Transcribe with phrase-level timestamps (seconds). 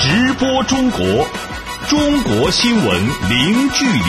[0.00, 1.00] 直播中国，
[1.88, 4.00] 中国新闻零距离。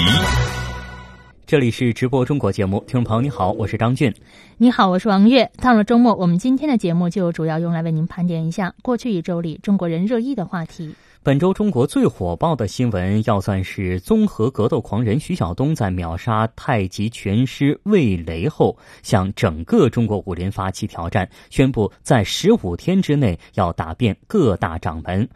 [1.47, 4.13] 这里是直播中国节目，听众朋友你好，我是张俊。
[4.57, 5.49] 你好，我是王悦。
[5.57, 10.93] 到了周末，我们今天的节目就主要用来为您盘点一下过去一周里中国人热议的话题。
[11.23, 25.27] 本周中国最火爆的新闻，要算是综合格斗狂人徐晓东在秒杀太极拳师魏雷后，向整个中国武林发起挑战，宣布在十五天之内要打遍各大掌门。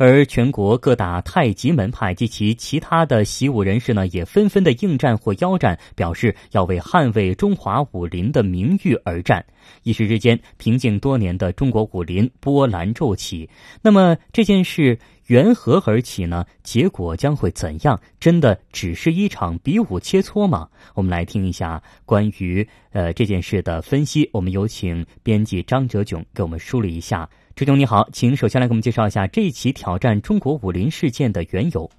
[0.00, 9.44] 而全国各大太极门派及其其他的习武人士呢，也纷纷的应战或邀战，表示要为捍卫中华武林的名誉而战。
[9.82, 13.50] 一时之间，平静多年的中国武林波澜骤起。
[13.82, 14.98] 那么这件事？
[15.26, 16.44] 缘何而起呢？
[16.64, 18.00] 结果将会怎样？
[18.18, 20.68] 真的只是一场比武切磋吗？
[20.94, 24.28] 我们来听一下关于呃这件事的分析。
[24.32, 27.28] 我们有请编辑张哲炯给我们梳理一下。
[27.60, 31.90] 徐总你好，请首先来给我们介绍一下这起挑战中国武林事件的缘由。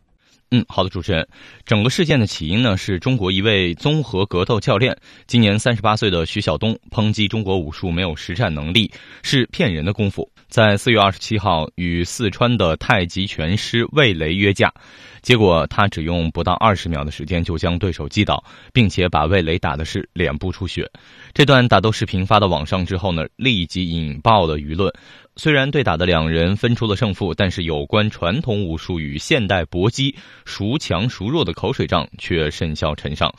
[0.49, 1.27] 嗯，好的，主持人。
[1.68, 10.27] 整个事件的起因呢，是中国一位综合格斗教练，今年三十八岁的徐晓东，抨击中国武术没有实战能力，是骗人的功夫。
[10.52, 14.70] 在四月二十七号，与四川的太极拳师魏雷约架，
[15.21, 18.43] 结果他只用不到二十秒的时间就将对手击倒，
[18.74, 20.91] 并且把魏雷打的是脸部出血。
[21.34, 24.93] 这段打斗视频发到网上之后呢，立即引爆了舆论。
[25.38, 33.34] 虽然对打的两人分出了胜负，但是有关传统武术与现代搏击孰强孰弱的口水仗却甚嚣尘上。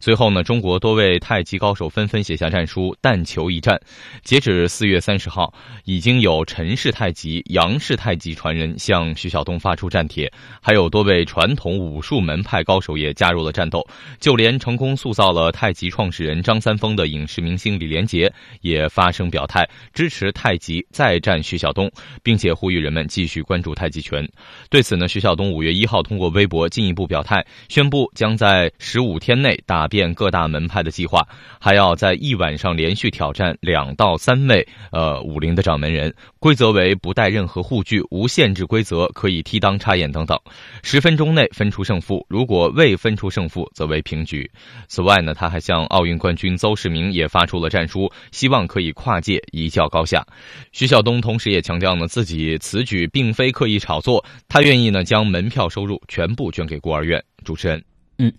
[0.00, 3.80] 随后呢，中国多位太极高手纷纷写下战书，但求一战。
[4.22, 13.82] 截止四月三十号，已经有陈氏太极、杨氏太极传人向徐晓东发出战帖，还有多位传统武术门派高手也加入了战斗。
[14.20, 21.90] 就连成功塑造了太极创始人张三丰的影视明星李连杰也发声表态，支持太极再战徐晓东，
[22.22, 24.28] 并且呼吁人们继续关注太极拳。
[24.68, 29.83] 对此呢，徐晓东五月一号通过微博进一步表态，宣布将在十五天内打。
[29.88, 31.26] 遍各大门派的计划，
[31.60, 40.38] 还要在一晚上连续挑战两到三位呃武林的掌门人，规则为不带任何护具，无限制规则，可以踢裆插眼等等。
[40.82, 44.50] 十分钟内分出胜负，如果未分出胜负，则为平局。
[44.88, 50.24] 此外呢，他还向奥运冠军邹市明也发出了战书，希望可以跨界一较高下。
[50.72, 57.22] 徐晓东同时也强调呢，自己此举并非刻意炒作，他愿意呢将门票收入全部捐给孤儿院。
[57.44, 57.84] 主持人，
[58.18, 58.32] 嗯。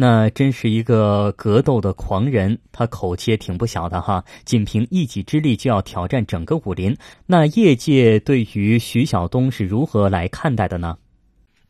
[0.00, 4.24] 那真是一个格斗的狂人，他口气也挺不小的哈。
[4.44, 10.96] 仅凭一己之力就要挑战整个武林，那业界对于徐晓东是如何来看待的呢？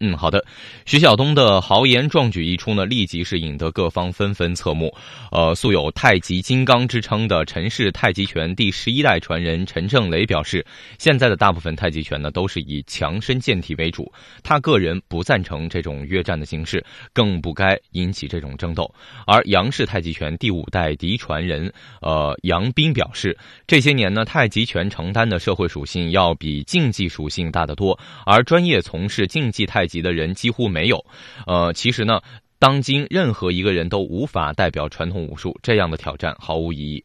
[0.00, 0.44] 嗯，好的。
[0.86, 4.94] 徐晓东的豪言壮举一出呢，立即是引得各方纷纷侧目。
[5.32, 10.64] 呃，素有“太极金刚”之称的陈氏太极拳第十一代传人陈正雷表示，
[10.98, 14.10] 现在的大部分太极拳呢，都是以强身健体为主。
[14.44, 18.88] 他个人不赞成这种约战的形式，更不该引起这种争斗。
[19.26, 21.72] 而杨氏太极拳第五代嫡传人，
[22.02, 29.87] 呃，杨斌表示，这些年呢，太极拳承担的社会属性要比竞技属性大得多，而专业从事竞技太。
[29.88, 31.04] 级的人几乎没有，
[31.46, 32.20] 呃，其实呢，
[32.60, 37.04] 当今任何一个人都无法代表传统武术，这样的挑战毫无意义。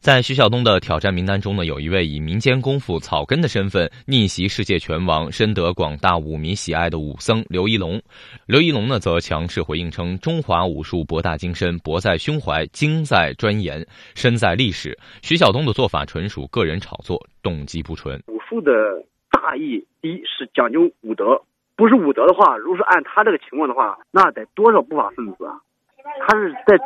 [0.00, 8.02] 在徐晓东的挑战名单中呢，有一位以民间功夫草根的身份逆袭世界拳王、深得广大武迷喜爱的武僧刘一龙。
[8.44, 18.22] 刘一龙呢，则强势回应称：“中华武术博大精深，博在胸怀，精在钻研，深在历史。”徐晓东的做法纯属个人炒作，动机不纯。
[18.26, 18.70] 武术的
[19.30, 21.24] 大义，一是讲究武德。
[21.76, 25.58] 不是武德的话，如果是按他这个情况的话，那得多少不法分子啊？
[26.28, 26.78] 他是在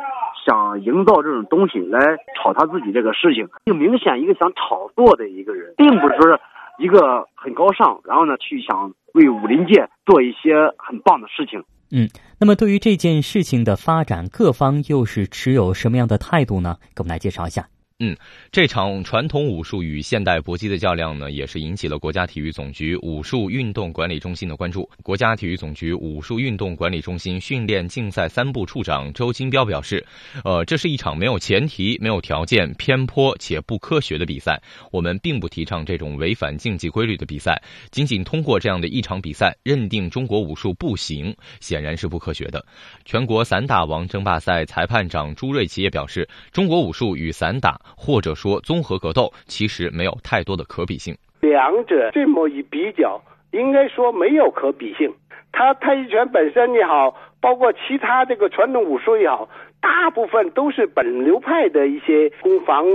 [0.45, 1.99] 想营造这种东西来
[2.35, 6.39] 炒他自己这个事情，就明显一个想炒作的一个人，并不是说
[6.79, 11.63] 一个很高尚，然后呢去想为武林界做一些很棒的事情。
[11.91, 12.07] 嗯，
[12.39, 16.77] 那么对于这件事情的发展，各方又是持有什么样的态度呢？
[16.95, 17.65] 给我们来介绍一下。
[18.01, 18.15] 嗯，
[18.49, 24.89] 这场传统武术与现代搏击的较量呢，也是引起了国家体育总局武术运动管理中心的关注。
[25.03, 30.05] 国家体育总局武术运动管理中心训练竞赛三部处长周金彪表示
[30.45, 34.61] ：“呃，这是一场没有前提、没有条件、偏颇且不科学的比赛。
[34.93, 37.61] 我们并不提倡这种违反竞技规律的比赛。
[37.91, 42.65] 仅仅通过这样的一场比赛认定中国武术不行，显然是不科学的。”
[43.03, 53.21] 全国散打王争霸赛裁判长朱瑞奇也表示：“中国武术与散打。”或者说综合格斗其实没有太多的可比性，两者这么一比较，
[53.51, 55.13] 应该说没有可比性。
[55.51, 59.49] 他太极拳本身也好，包括其他这个传统武术也好，
[59.81, 62.85] 大部分都是本流派的一些攻防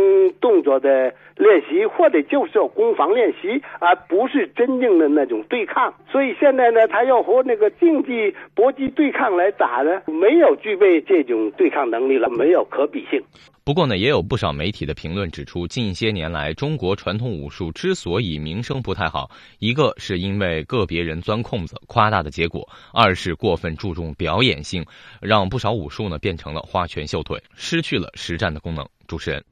[0.40, 5.94] 动作的练习，或者就是攻防练习，而不是真正的那种对抗。
[6.10, 13.22] 所以现在呢，他要和那个竞技搏击对抗来打呢，没有具备这种对抗能力了，没有可比性。
[13.64, 22.60] 不过呢，也有不少媒体的评论指出，近些年来中国传统武术之所以名声不太好，一个是因为个别人钻空子、夸大的结果；
[22.92, 24.84] 二是过分注重表演性，
[25.22, 28.84] 让不少武术呢变成了花拳绣腿，失去了实战的功能。
[29.06, 29.44] 主持人，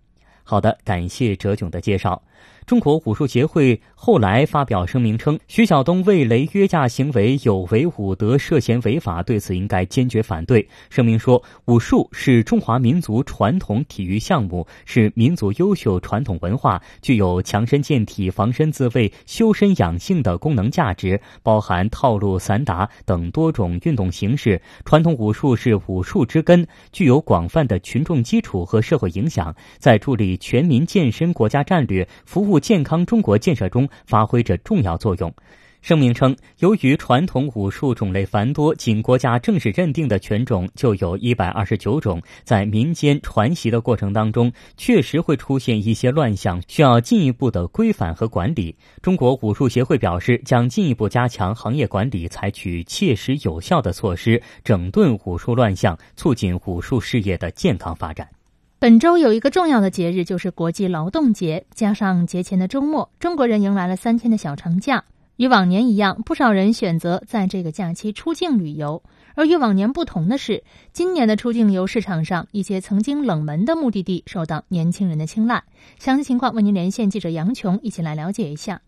[0.42, 2.20] 好的，感谢哲炯的介绍。
[2.67, 10.67] 中国武术协会后来发表声明称，徐晓东为雷约架行为有违武德，涉嫌违法，对此应该坚决反对。
[10.88, 24.61] 声明说，武术是中华民族传统体育项目，是民族优秀传统文化，具有强身健体、防身自卫、修身养性的功能价值，包含套路、散打等多种运动形式。
[24.85, 32.51] 传统武术是武术之根，具有广泛的群众基础和社会影响，在助力全民健身国家战略服务。
[32.58, 35.32] 健康中国建设中发挥着重要作用。
[35.81, 48.76] 声明称，由于传统武术种类繁多，仅国家正式认定的拳种就有一百二十九种，在民间传习的过程当中，确实会出现一些乱象，需要进一步的规范和管理。
[49.00, 58.41] 中国武术协会表示，将进一步加强行业管理，采取切实有效的措施，整顿武术乱象，促进武术事业的健康发展。
[58.82, 61.64] 本周有一个重要的节日，就是国际劳动节。
[61.73, 65.05] 加上节前的周末，中国人迎来了三天的小长假。
[65.37, 69.00] 与往年一样，不少人选择在这个假期出境旅游。
[69.37, 75.62] 而与往年不同的是，今年的出境游市场上，一些曾经冷门的目的地受到年轻人的青睐。
[76.00, 78.81] 详细情况为您连线记者杨琼，一起来了解一下。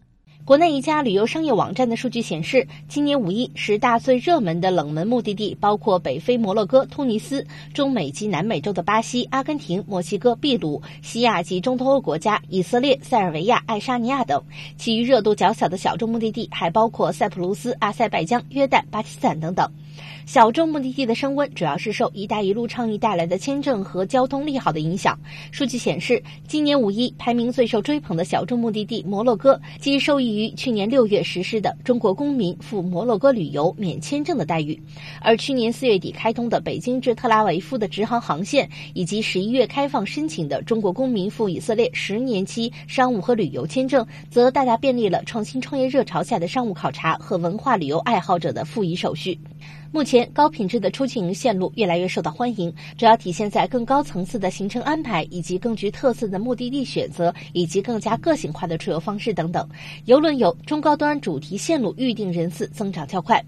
[0.44, 14.42] 国内一家旅游商业网站的数据显示，今年五一十大最热门的冷门目的地包括北非摩洛哥、突尼斯、中美及南美洲的巴西、阿根廷、墨西哥、秘鲁、西亚及中东欧国家、以色列、塞尔维亚、爱沙尼亚等。
[14.76, 19.66] 其余热度较小的小众目的地还包括塞浦路斯、阿塞拜疆、约旦、巴基斯坦等等。
[20.26, 25.18] 小众目的地的升温，主要是受“一带一路”倡议带来的签证和交通利好的影响。
[25.50, 34.80] 数据显示，今年五一排名最受追捧的小众目的地摩洛哥，即受益于去年六月实施的中国公民赴摩洛哥旅游免签证的待遇，
[35.20, 49.38] 而去年四月底开通的北京至特拉维夫的直航航线，以及十一月开放申请的中国公民赴以色列十年期商务和旅游签证，则大大便利了创新创业热潮下的商务考察和文化旅游爱好者的复议手续。
[49.90, 59.68] 目前，高品质的出境线路越来越受到欢迎，主要体现在更高层次的行程安排，以及更具特色的目的地选择，以及更加个性化的出游方式等等。
[60.06, 63.40] 游轮游中高端主题线路预订人次增长较快。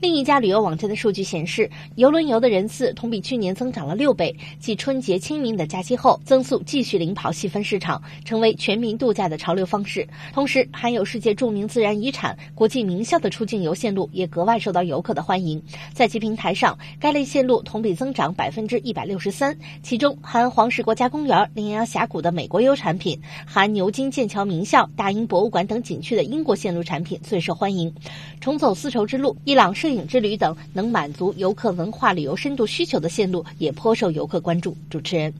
[0.00, 10.04] 另一家旅游网站的数据显示，游轮游的人次同比去年增长了六倍，继春节、清明的假期后，增速继续领跑细分市场，成为全民度假的潮流方式。
[10.34, 15.61] 同时，含有世界著名自然遗产、国际名校的出境游线路也格外受到游客的欢迎。
[15.92, 27.94] 在其平台上，该类线路同比增长百分之一百六十三，其中含黄石国家公园、羚羊峡谷的美国游产品，含牛津、剑桥名校、大英博物馆等景区的英国线路产品最受欢迎。
[28.40, 34.76] 重走丝绸之路、伊朗摄影之旅等能满足游客文化旅游深度需求的线路，也颇受游客关注。
[34.90, 35.32] 主持人，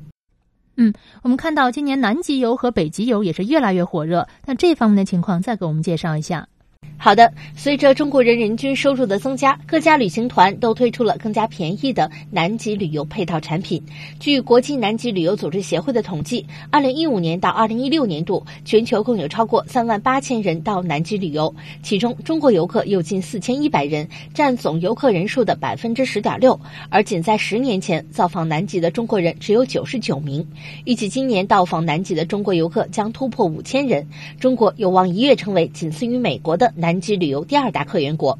[0.76, 0.92] 嗯，
[1.22, 6.48] 我们看到今年南极游和北极游也是越来越火热，那这方面的情况再给我们介绍一下。
[7.02, 13.82] 好的，随着中国人人均收入的增加，各家旅行团都推出了更加便宜的南极旅游配套产品。
[14.20, 26.60] 据国际南极旅游组织协会的统计，二零一五年到二零一六年度，全球共有超过三万八千人到南极旅游，其中中国游客有近四千一百人，占总游客人数的百分之十点六。
[26.88, 30.46] 而仅在十年前，造访南极的中国人只有九十九名。
[30.84, 34.06] 预计今年到访南极的中国游客将突破五千人，
[34.38, 37.02] 中国有望一跃成为仅次于美国的南。
[37.02, 38.38] 极旅游第二大客源国。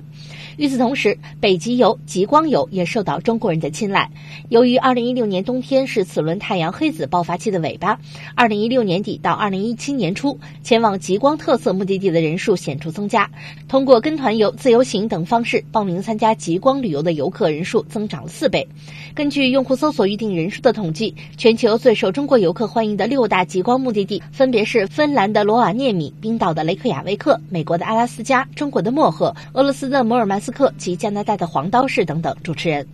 [0.57, 4.11] 与此同时，北极游、极光游也受到中国人的青睐。
[4.51, 7.99] 由于2016年冬天是此轮太阳黑子爆发期的尾巴
[8.37, 13.31] ，2016年底到2017年初，前往极光特色目的地的人数显著增加。
[13.67, 18.67] 通过跟团游、自由行等方式报名参加极光旅游的游客人数增长了四倍。
[19.15, 30.42] 根据用户搜索预订人数的统计，全球最受中国游客欢迎的六大极光目的地分别是芬兰的罗瓦涅米、冰岛的雷克雅未克、美国的阿拉斯加、中国的漠河、俄罗斯的摩尔曼。
[30.43, 32.37] 斯克及加拿大的黄刀士等等。
[32.43, 32.85] 主持人，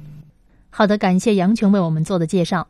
[0.68, 2.68] 好的，感谢杨琼为我们做的介绍。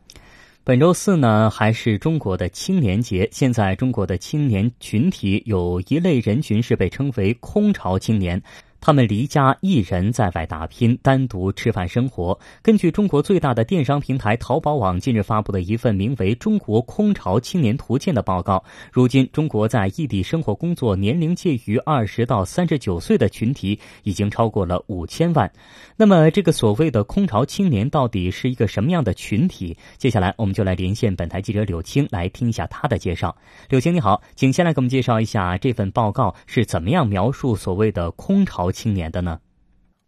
[0.63, 3.27] 本周四呢，还是中国的青年节。
[3.29, 8.41] 现在中国的青年群体有一类人群是被称为“空巢青年”，
[8.81, 12.37] 他们离家一人在外打拼，单独吃饭生活。
[12.61, 25.51] 根据中国最大的电商平台淘宝网近日发布的一份名为《中国空巢青年图鉴》的报告，如今中国在异地生活工作年龄介于二十到三十九岁的群体已经超过了五千万。
[25.95, 29.77] 那么，这个所谓的空巢青年到底是一个什么样的群体？
[29.97, 33.35] 接下来，我们就来连线本台记者柳青来听一下他的介绍。
[33.67, 39.39] 柳青，你好，请先来给我们介绍一下这份报告是怎么样描述所谓的空巢青年的呢？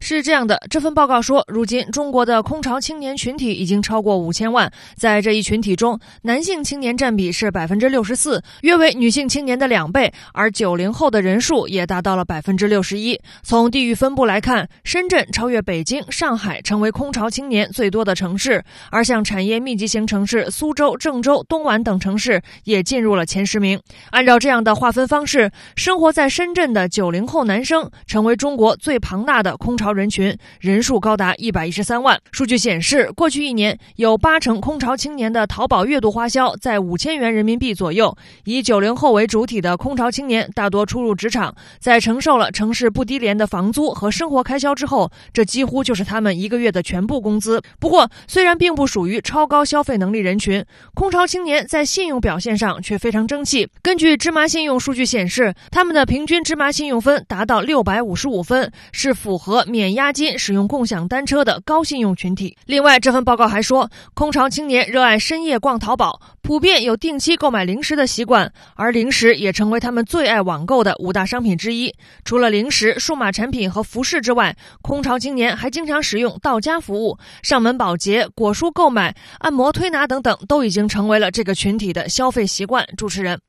[0.04, 13.22] 是这样的，这份报告说，如今中国的空巢青年群体已经超过五千万，在这一群体中，男性青年占比是百分之六十四，约为女性青年的两倍，而九零后的人数也达到了百分之六十一。
[13.44, 23.80] 从地域分布来看，深圳超越北京、上海，成为空巢青年最多的城市，而像产业密集型城市苏州、郑州、东莞等城市也进入了前十名。
[24.10, 29.91] 按照这样的划分方式，生活在深圳的九零后男生成为中国最庞大的空巢。
[29.94, 32.20] 人群人数高达一百一十三万。
[32.32, 38.16] 数据显示，过去一年有八成空巢青年的淘宝月度花销在五千元人民币左右。
[38.46, 47.62] 以九零后为主体的空巢青年大多初入职场，在承受了城市不低廉的房租和生活开销之后，这几乎就是他们一个月的全部工资。
[47.80, 53.68] 不过，虽然并不属于超高消费能力人群，空巢青年在信用表现上却非常争气。
[53.82, 59.81] 根据芝麻信用数据显示，他们的平均芝麻信用分达到六百五十五分，是符合免。
[59.82, 62.56] 免押金使用共享单车的高信用群体。
[62.68, 71.92] 另外，这份报告还说，空巢青年热爱深夜逛淘宝，普遍有定期购买零食的习惯，而零食也成为他们最爱网购的五大商品之一。
[72.24, 82.88] 除了零食、数码产品和服饰之外，空巢青年还经常使用到家服务、上门保洁、果蔬购买、按摩推拿等等，都已经成为了这个群体的消费习惯。
[82.96, 83.42] 主持人，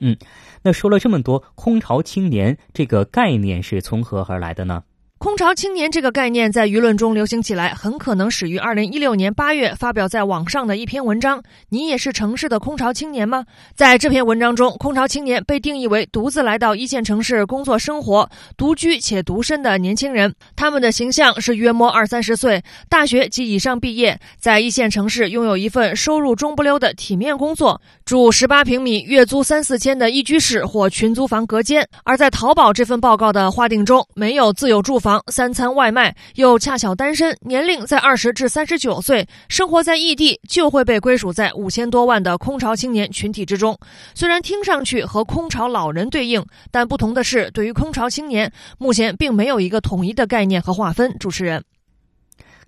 [0.00, 0.16] 嗯，
[0.62, 4.82] 那说了这么多，空巢青年这个概念是从何而来的呢？
[5.20, 11.42] 空巢青年这个概念在舆论中流行起来，很可能始于二零一六年八月发表在网上的一篇文章。
[11.68, 13.44] 你也是城市的空巢青年吗？
[13.74, 20.34] 在这篇文章中，空巢青年被定义为独自来到一线城市工作生活、独居且独身的年轻人。
[20.56, 31.86] 他们的形象是约摸二三十岁，大学及以上毕业，在一线城市拥有一份收入中不溜的体面工作，住十八平米、月租三四千的一居室或群租房隔间。
[32.04, 35.09] 而在淘宝这份报告的划定中，没有自有住房。
[35.28, 43.78] 三餐外卖，又恰巧单身，年龄在二十至三十九岁，生活在异地，就会被归属在五千多万的空巢青年群体之中。
[44.14, 51.16] 虽然听上去和空巢老人对应，但不同的是，对于空巢青年，目前并没有一个统一的概念和划分。
[51.18, 51.62] 主持人。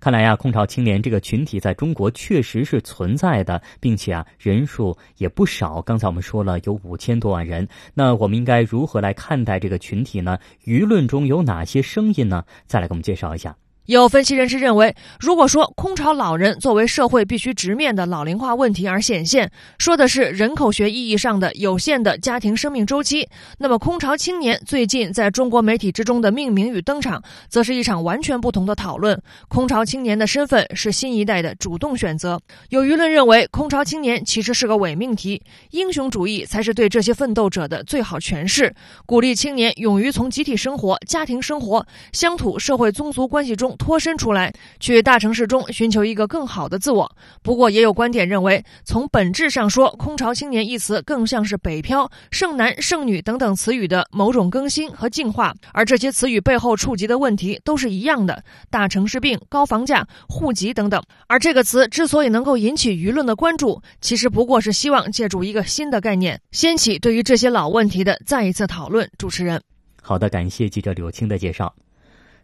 [0.03, 5.81] 看来呀，空巢青年这个群体在中国确实是存在的，并且啊，人数也不少。
[5.81, 10.37] 刚才我们说了有五千多万人，那我们应该如何来看待这个群体呢？
[10.65, 12.43] 舆论中有哪些声音呢？
[12.67, 13.55] 再来给我们介绍一下。
[13.85, 29.21] 有分析人士认为，如果说空巢老人作为社会必须直面的老龄化问题而显现，说的是人口学意义上的有限的家庭生命周期，那么空巢青年最近在中国媒体之中的命名与登场，则是一场完全不同的讨论。
[29.49, 32.39] 空巢青年的身份是新一代的主动选择。
[32.69, 38.73] 有舆论认为，空巢青年其实是个伪命题，英雄主义才是对这些奋斗者的最好诠释，
[39.05, 43.72] 鼓励青年勇于从集体生活、家庭生活、乡土社会宗族关系中。
[43.77, 47.09] 脱身出来，去大城市中寻求一个更好的自我。
[47.41, 55.53] 不过，也有观点认为，从本质上说，“空巢青年”一词更像是“北漂”“剩男剩女”等等词语的某种更新和进化。
[55.73, 61.01] 而这些词语背后触及的问题都是一样的：大城市病、高房价、户籍等等。
[61.27, 69.09] 而这个词之所以能够引起舆论的关注，其实不过是希望借助一个新的概念，掀起对于这些老问题的再一次讨论。
[69.17, 69.61] 主持人，
[70.01, 71.73] 好的，感谢记者柳青的介绍。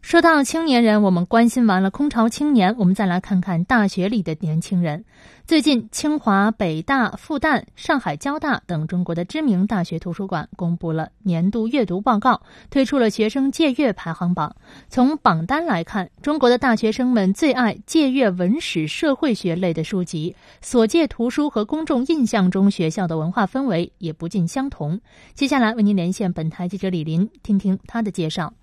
[0.01, 5.03] 说到青年人，我们关心完了空巢青年，我们再来看看大学里的年轻人。
[5.45, 14.55] 最近，清华、北大、复旦、上海交大等中国的知名大学图书馆公布了年度阅读报告，推出了学生借阅排行榜。
[14.87, 24.99] 从榜单来看，中国的大学生们最爱借阅文史社会学类的书籍，所借图书和公众印象中学校的文化氛围也不尽相同。
[25.35, 28.53] 接下来为您连线本台记者李林，听听他的介绍。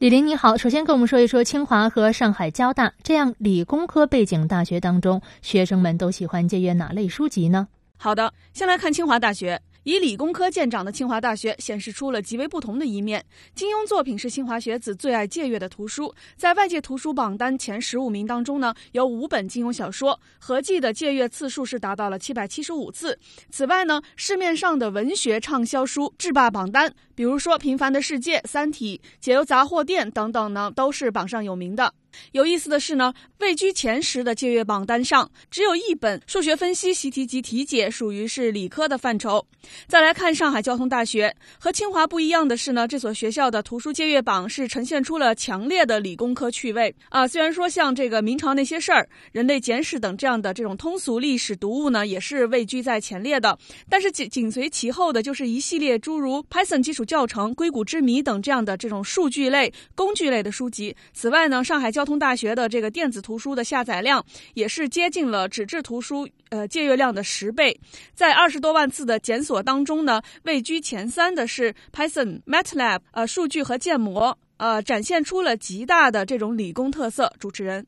[0.00, 7.68] 李林你好，首先跟我们说一说清华和上海交大这样理工科背景大学当中，学生们都喜欢借阅哪类书籍呢？
[7.98, 9.60] 好的，先来看清华大学。
[9.84, 13.24] 以理工科见长的清华大学显示出了极为不同的一面。
[13.54, 23.18] 金庸作品是清华学子最爱借阅的图书，在外界图书榜单前十五名当中呢，有五本金庸小说，合计的借阅次数是达到了七百七十五次。
[23.50, 31.92] 此外呢，市面上的文学畅销书制霸榜单，比如说《平凡的世界》《三体》《解忧杂货店》等等呢，都是榜上有名的。
[32.32, 39.46] 有意思的是呢，位居前十的借阅榜单上，只有一本数学分析习题集题解属于是理科的范畴。
[39.86, 47.28] 再来看上海交通大学，和清华不一样的是呢，这所学校的图书借阅榜是呈现出了强烈的理工科趣味啊。
[47.28, 53.56] 虽然说像这个明朝那些事儿、人类简史等这样的这种通俗历史读物呢，也是位居在前列的，
[53.88, 60.94] 但是紧紧随其后的就是一系列诸如 Python 基础教程、硅谷之谜等这样的这种数据类、工具类的书籍。
[61.12, 64.24] 此外呢，上海交通大学的这个电子图书的下载量
[64.54, 67.76] 也是接近了纸质图书呃借阅量的十倍，
[68.14, 77.32] 在二十多万次的检索当中呢，位居前三的是 Python、MATLAB 呃数据和建模呃展现出了极大的这种理工特色。
[77.40, 77.84] 主持人，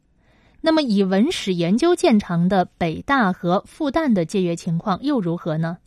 [0.63, 5.79] 那么以文史研究见长的北大和复旦的借阅情况又如何呢？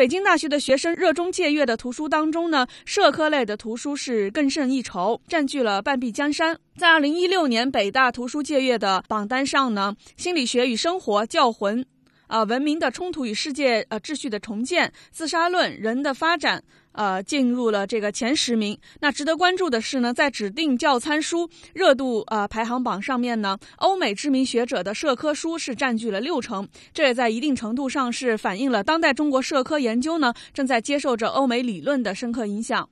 [0.00, 6.58] 北京大学的学生热衷借阅的图书当中呢，社科类的图书是更胜一筹，占据了半壁江山。
[6.78, 11.82] 在二零一六年北大图书借阅的榜单上呢，《心理学与生活》《教魂》
[12.28, 16.64] 啊，《文明的冲突与世界呃秩序的重建》《自杀论》《人的发展》。
[16.92, 18.78] 呃，进入了这个前十名。
[19.00, 26.68] 那值得关注的是呢，在指定教参书热度呃排行榜上面呢，欧美知名学者的社科书是占据了六成。
[26.92, 32.88] 这也在一定程度上是反映了当代中国社科研究呢正在接受着欧美理论的深刻影响。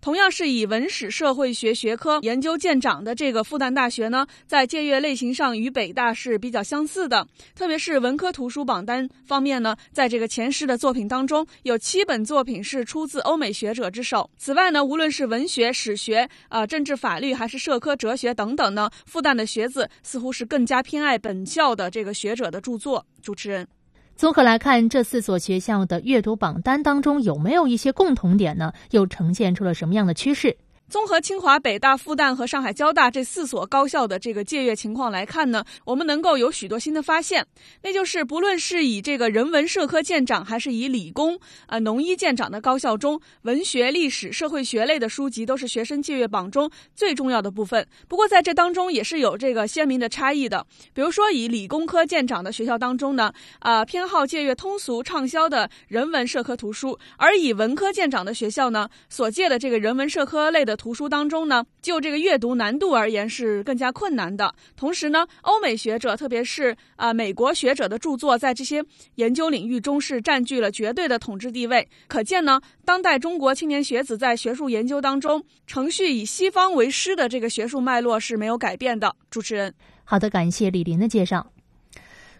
[0.00, 7.26] 同样是以文史社会学学科研究见长的这个复旦大学呢，在借阅类型上与北大是比较相似的。
[7.54, 14.30] 特别是文科图书榜单方面呢，在这个前十的作品当中，有七本作品是出自欧美学者之手。
[14.36, 23.06] 此外呢，无论是文学、史学、啊政治、法律，还是社科、哲学等等呢，复旦的学子似乎是更加偏爱本校的这个学者的著作。
[23.22, 23.77] 主持人。
[24.18, 28.72] 综合来看，这四所学校的阅读榜单当中有没有一些共同点呢？
[28.90, 30.56] 又呈现出了什么样的趋势？
[30.88, 37.46] 综合清华、北大、复旦和上海交大这四所高校的这个借阅情况来看呢，我们能够有许多新的发现。
[37.82, 47.86] 那就是不论是以这个人文社科见长，还是以理工啊农医见长的高校中，文学、历史、社会学类的书籍都是学生借阅榜中最重要的部分。
[48.08, 50.66] 不过在这当中也是有这个鲜明的差异的。
[50.94, 60.77] 比如说以理工科见长的学校当中呢，啊偏好借阅通俗畅销的人文社科图书，而以文科见长的学校呢，所借的这个人文社科类的。
[60.78, 64.54] 图书当中呢，就这个阅读难度而言是更加困难的。
[64.76, 68.82] 同时呢，欧美学者，特别是啊美国学者的著作，在这些
[69.16, 71.86] 研究领域中是占据了绝对的统治地位。
[72.06, 79.16] 可见呢，当代中国青年学子在学术研究当中，程序以西方为师的这个学术脉络是没有改变的。
[79.28, 81.52] 主持人，好的，感谢李林的介绍。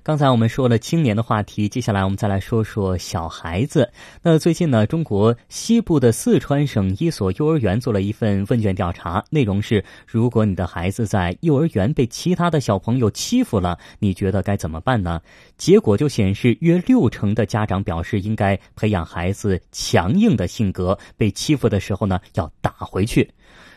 [0.09, 3.93] 刚才我们说了青年的话题，接下来我们再来说说小孩子。
[4.23, 15.21] 那最近呢，中国西部的四川省一所幼儿园做了一份问卷调查，内容是：如果你的孩子在幼儿园被其他的小朋友欺负了，你觉得该怎么办呢？
[15.59, 23.31] 结果就显示，约六成的家长表示应该培养孩子强硬的性格，被欺负的时候呢，要打回去。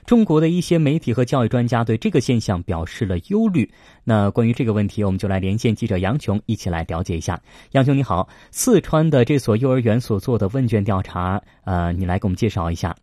[0.06, 3.70] 中国的一些媒体和教育专家对这个现象表示了忧虑。
[4.04, 7.40] 那关于这个问题，我们就来连线记者杨琼，一起来了解一下。
[7.72, 12.96] 杨琼你好，四川的这所幼儿园所做的问卷调查，呃，你来给我们介绍一下。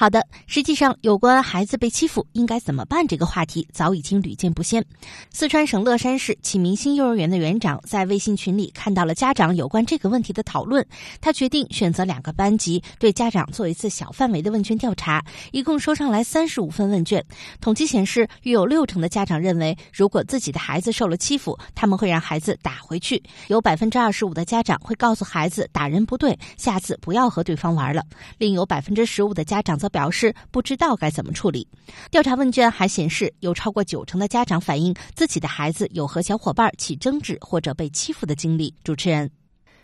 [0.00, 4.82] 好的，实际上有关孩子被欺负应该怎么办这个话题早已经屡见不鲜。
[5.30, 10.82] 四川省乐山市启明星幼儿园的园长在微信群里看到了家长有关这个问题的讨论，
[11.20, 17.22] 他决定选择两个班级对家长做一次小范围的问卷调查，一共收上来三十五份问卷。
[17.60, 28.00] 统计显示，约有六成的家长认为，如果自己的孩子受了欺负，他们会让孩子打回去；有百分之二十五的家长会告诉孩子打人不对，下次不要和对方玩了；
[28.38, 31.68] 另有百分之十五的家长则表示不知道该怎么处理。
[32.10, 38.74] 调查问卷还显示，有超过九成的家长反映自己的孩子有和小伙伴起争执或者被欺负的经历。
[38.82, 39.30] 主持人，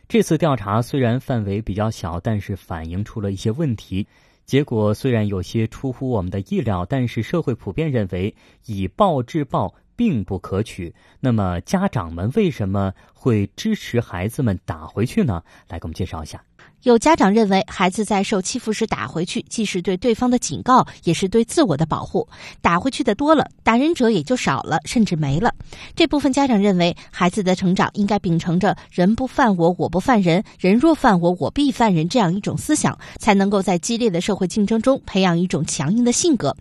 [0.09, 4.07] 这次调查虽然范围比较小，但是反映出了一些问题。
[4.47, 8.33] 结果虽然有些出乎我们的意料，但是社会普遍认为
[8.67, 10.95] 以暴制暴并不可取。
[11.19, 15.43] 那么家长们为什么会支持孩子们打回去呢？
[15.69, 16.41] 来给我们介绍一下。
[16.83, 22.29] 有家长认为，孩子在受欺负时打回去，既是对对方的警告，也是对自我的保护。
[22.61, 25.53] 打回去的多了，打人者也就少了，甚至没了。
[25.97, 36.55] 这部分家长认为，孩子的成长应该秉承着“人不犯我，我不犯人；人若犯我，我必犯人”这样一种思想，才能够在激烈的社会竞争中培养一种强硬的性格。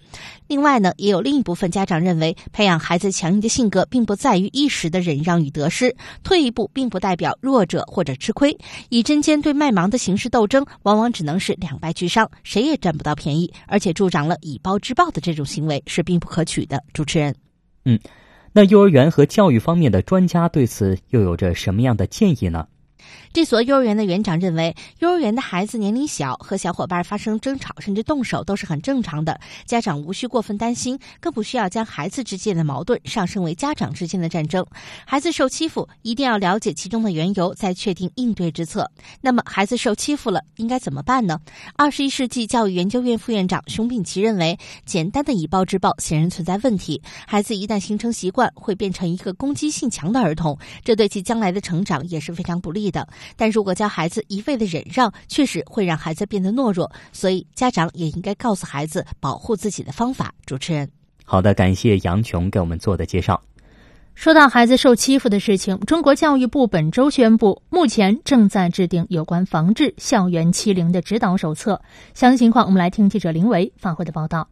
[0.47, 8.57] 另外呢，也有另一部分家长认为，培养孩子强硬的性格，并不在于一时的忍让与得失，退一步并不代表弱者或者吃亏。
[8.89, 9.99] 以针尖对麦芒的。
[10.05, 16.83] 形式斗争往往只能是两败俱伤，谁也占不到便宜，而且助长了以暴制暴的这种行为是并不可取的。
[16.93, 17.33] 主持人，
[17.85, 17.99] 嗯，
[18.53, 22.67] 那幼儿园和教育方面的专家对此又有着什么样的建议呢？
[23.35, 34.65] 这所幼儿园的园长认为，幼儿园的孩子年龄小，和小伙伴发生争吵甚至动手都是很正常的，家长无需过分担心，更不需要将孩子之间的矛盾上升为家长之间的战争。
[35.05, 38.89] 孩子受欺负，一定要了解其中的缘由，再确定应对之策。
[39.19, 41.37] 那么，孩子受欺负了，应该怎么办呢？
[41.75, 47.01] 二十一世纪教育研究院副院长熊丙奇认为，简单的以暴制暴显然存在问题。
[47.27, 53.05] 孩子一旦形成习惯，会变成一个攻击性强的儿童，这对其将来的成长也是非常不利的。
[53.35, 60.33] 但如果教孩子一味的忍让，确实会让孩子变得懦弱，所以家长也应该告诉孩子保护自己的方法。
[60.45, 60.89] 主持人，
[61.23, 63.41] 好的，感谢杨琼给我们做的介绍。
[64.13, 71.81] 说到孩子受欺负的事情，中国教育部本周宣布，目前正在制定有关防治校园欺凌的指导手册。
[72.13, 74.47] 详细情况，我们来听记者林维发回的报道。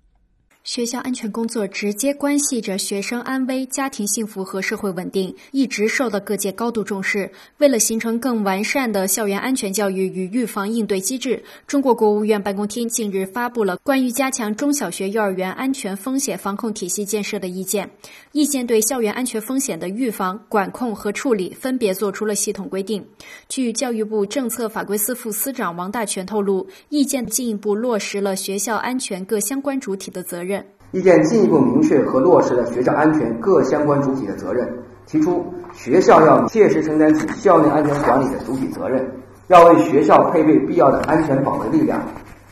[0.63, 7.30] 学校安全工作直接关系着学生安危、家庭幸福和社会稳定，一直受到各界高度重视。
[7.58, 17.91] 为了形成更完善的校园安全教育与预防应对机制，中国国务院办公厅近日发布了关于加强中小学、幼儿园安全风险防控体系建设的意见。
[18.32, 23.06] 意见对校园安全风险的预防、管控和处理分别作出了系统规定。
[23.49, 30.53] 据教育部政策法规司副司长王大全透露，意见进一步落实了学校安全各相关主体的责任。
[30.93, 34.71] 意见进一步明确和落实了学校安全各相关主体的责任，
[35.08, 39.03] 提出学校要切实承担起校内安全管理的主体责任，
[39.47, 41.99] 要为学校配备必要的安全保卫力量，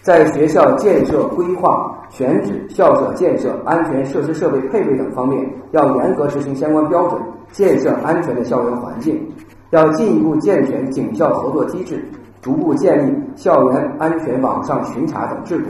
[0.01, 9.23] 在学校建设规划、选址、校舍建设、安全设施设备配备等方面，要严格执行相关标准，建设安全的校园环境，
[9.69, 12.03] 要进一步健全警校合作机制，
[12.41, 15.65] 逐步建立校园安全网上巡查等制度。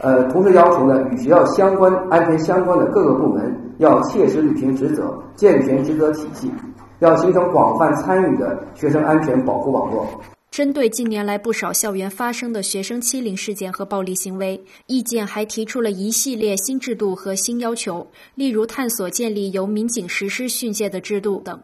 [0.00, 6.50] 呃，同时要求呢，与学校相关、安全相关的各个部门要切实履行职责，健全职责体系，
[6.98, 10.06] 要形成广泛参与的学生安全保护网络。
[10.50, 21.58] 针对近年来不少校园发生的学生欺凌事件和暴力行为，意见还提出了一系列新制度和新要求，例如探索建立由民警实施训诫的制度等。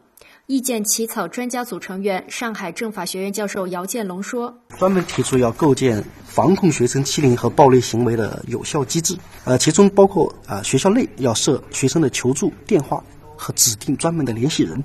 [0.47, 13.01] 意见起草专家组成员、上海政法学院教授姚建龙说：“专门提出要构建防控学生欺凌和暴力行为的有效机制，呃，其中包括啊，学校内要设学生的求助电话
[13.37, 14.83] 和指定专门的联系人，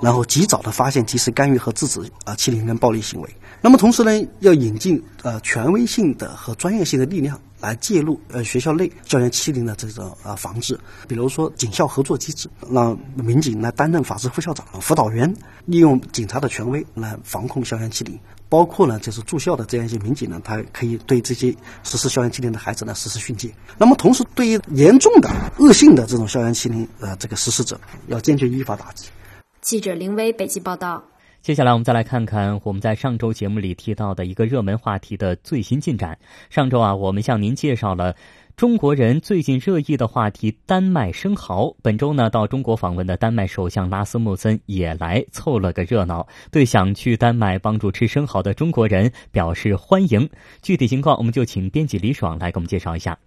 [0.00, 3.36] 然后及早的发现、及时干预和制止啊欺凌跟暴力行为。
[3.60, 15.30] 那么同时呢，要引进呃权威性的和专业性的力量。”来介入呃学校内校园欺凌的这种呃防治，比如说警校合作机制，让民警来担任法制副校长、辅导员，
[15.66, 18.18] 利用警察的权威来防控校园欺凌。
[18.48, 23.52] 包括呢，就是住校的这样一些民警呢，他可以对这些实施校园欺凌的孩子呢实施训诫。
[23.76, 29.08] 那么同时，对于严重的、恶性的这种校园欺凌呃这个实施者，要坚决依法打击。
[29.60, 31.02] 记者林威北京报道。
[31.42, 36.18] 接下来，我们再来看看我们在上周节目里提到的一个热门话题的最新进展。
[36.50, 38.14] 上周啊，我们向您介绍了
[38.56, 41.74] 中国人最近热议的话题——丹麦生蚝。
[41.82, 50.28] 本周呢，到中国访问的丹麦首相拉斯穆森也来凑了个热闹，对想去丹麦帮助吃生蚝的中国人表示欢迎。
[50.60, 53.18] 具体情况，我们就请编辑李爽来给我们介绍一下。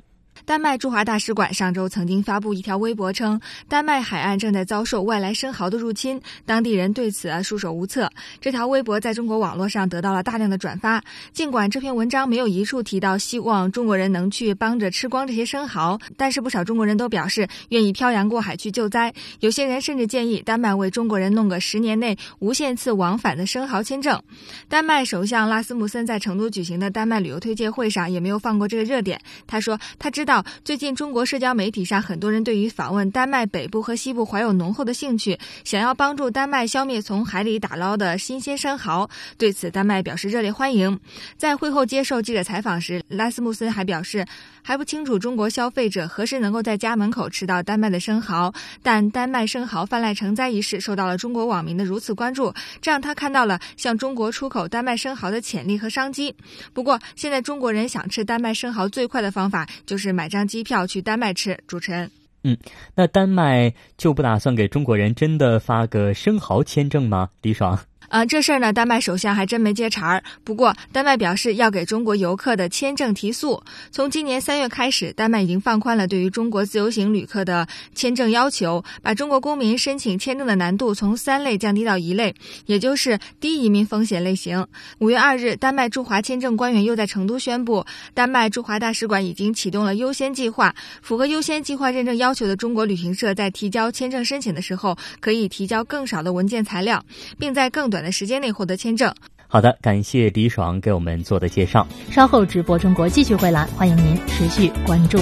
[0.46, 8.12] 丹麦驻华大使馆上周曾经发布一条微博称，丹麦海岸正在遭受外来生蚝的入侵，当地人对此束手无策。
[8.42, 11.02] 这条微博在中国网络上得到了大量的转发。
[11.32, 19.14] 尽管这篇文章没有一处提到希望中国人能去帮着吃光这些生蚝，但是不少中国人都表示愿意漂洋过海去救灾。
[19.40, 24.22] 有些人甚至建议丹麦为中国人弄个十年内无限次往返的生蚝签证。
[24.68, 29.22] 丹麦首相拉斯穆森在成都举行的丹麦旅游推介会上也没有放过这个热点。
[29.48, 30.33] 他说，他知道。
[30.64, 39.10] 最近，中国社交媒体上很多人对于访问丹麦北部和西部怀有浓厚的兴趣，想要帮助丹麦消灭从海里打捞的新鲜生蚝。
[39.38, 41.00] 对此，丹麦表示热烈欢迎。
[41.38, 44.26] 在会后接受记者采访时，拉斯穆森还表示，
[44.62, 56.34] 还不清楚中国消费者何时能够在家门口吃到丹麦的生蚝，但丹麦生蚝泛滥成灾一事受到了中国网民的如此关注，这让他看到了向中国出口丹麦生蚝的潜力和商机。
[56.74, 60.23] 不过，现在中国人想吃丹麦生蚝最快的方法就是买。
[60.24, 62.10] 买张机票去丹麦吃，主持人。
[62.46, 62.56] 嗯，
[62.96, 67.30] 那丹麦就不打算给中国人真的发个生蚝签证吗？
[67.42, 67.78] 李爽。
[68.14, 70.24] 啊，这事儿呢，丹麦首相还真没接茬儿。
[70.44, 73.60] 不过，丹麦表示要给中国游客的签证提速。
[73.90, 82.36] 从今年三月开始，丹麦已经放宽了对于中国自由行旅客的签证要求，把中国公民申请签证的难度从三类降低到一类，
[82.68, 84.64] 也就是低移民风险类型。
[85.00, 97.04] 五月二日，丹麦驻华签证官员又在成都宣布，丹麦驻华大使馆已经启动了优先计划，符合优先计划认证要求的中国旅行社在提交签证申请的时候，可以提交更少的文件材料，
[97.40, 99.16] 并在更短短的时间内获得签证。
[99.48, 101.88] 好的，感谢李爽给我们做的介绍。
[102.12, 105.18] 稍后直播中国继续回来，欢迎您持续关注。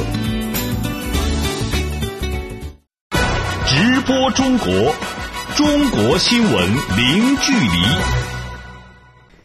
[3.67, 4.95] 直播中国，
[5.55, 7.77] 中国新闻零距离。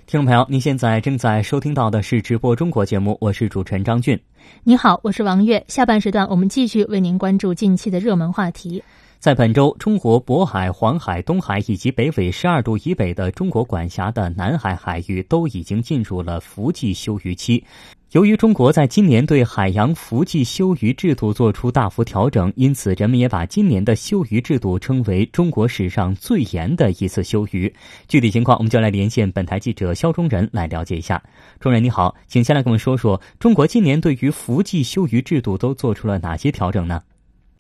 [0.06, 4.18] 听众朋友，您现在正在收听到的是直播中国节目，我是主持人张俊。
[4.62, 5.62] 你好，我是王悦。
[5.68, 8.82] 下半时段我们继续为您关注近期的热门话题。
[9.18, 17.64] 在本周，中国渤海、黄海、东海以及北纬十二度以北的中国管辖的南海海域都已经进入了伏季休渔期。
[18.12, 27.72] 由于中国在今年对海洋伏季休渔制度做出大幅调整，因此人们也把今年的休渔制度称为中国史上最严的一次休渔。
[28.06, 31.20] 具体情况，我们就来连线本台记者肖忠仁来了解一下。
[31.58, 37.02] 中仁你好，请先来跟我们说说中国今年对于伏季休渔制度都做出了哪些调整呢？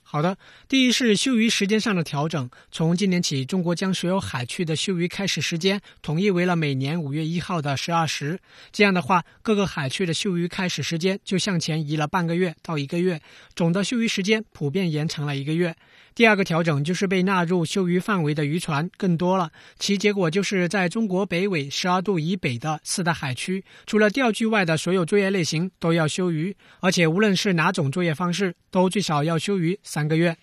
[0.08, 0.38] 好的，
[0.68, 2.48] 第一是休渔时间上的调整。
[2.70, 8.38] 从今年起，中国将所有海区的休渔开始时间统一为了每年五月一号的十二时。
[8.70, 13.20] 这样的话，各个海区的休渔开始时间就向前移了半个月到一个月，
[13.56, 15.74] 总的休渔时间普遍延长了一个月。
[16.16, 30.34] 第二个调整就是被纳入休渔范围的渔船更多了，其结果就是在中国北纬十二度以北的四大海区，除了钓具外的所有作业类型都要休渔，而且无论是哪种作业方式，都最少要休渔三个月。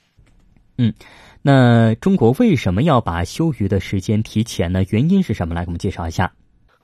[0.78, 0.94] 嗯，
[1.42, 4.86] 那中国为什么要把休渔的时间提前呢？
[4.90, 5.56] 原因是什么？
[5.56, 6.32] 来给我们介绍一下。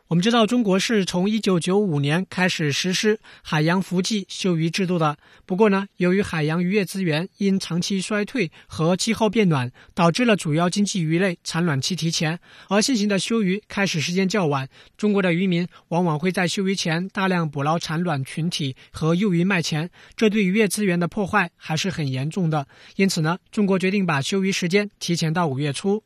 [0.09, 5.15] 我们知道，中国是从一九九五年开始实施海洋伏季休渔制度的。
[5.45, 14.67] 不过呢，由于海洋渔业资源因长期衰退和气候变暖，导致了主要经济鱼类产卵期提前，而现行的休渔开始时间较晚。
[14.97, 22.67] 中国的渔民往往会在休渔前大量捕捞产卵群体和幼鱼卖钱，这对渔业资源的破坏还是很严重的。
[22.95, 26.03] 因此呢，中国决定把休渔时间提前到五月初。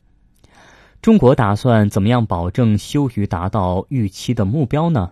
[1.03, 5.11] 中国打算怎么样保证休渔达到预期的目标呢？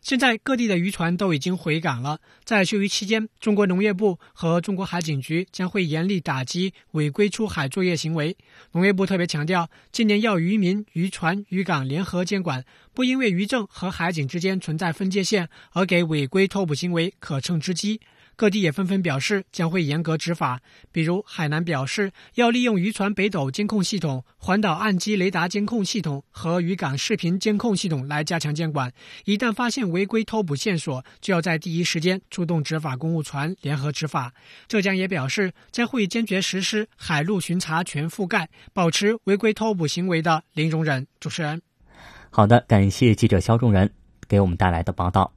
[0.00, 2.18] 现在各地的渔船都已经回港了。
[2.42, 8.36] 在休渔期间，中国农业部和中国海警局将会严厉打击违规出海作业行为。
[8.72, 18.00] 农业部特别强调，今年要渔民、渔船、渔港联合监管，不因为渔政和海警之间存在分界线而给违规偷捕行为可乘之机。
[18.40, 28.90] 各地也纷纷表示将会严格执法，比如海南表示要利用渔船北斗监控系统、环岛岸基雷达监控系统和渔港视频监控系统来加强监管，
[29.26, 34.32] 一旦发现违规偷捕线索，就要在第一时间出动执法公务船联合执法。
[34.66, 41.06] 浙江也表示将会坚决实施海陆巡查全覆盖，保持违规偷捕行为的零容忍。
[41.20, 41.60] 主持人，
[42.30, 43.92] 好的，感谢记者肖仲仁
[44.26, 45.30] 给我们带来的报道。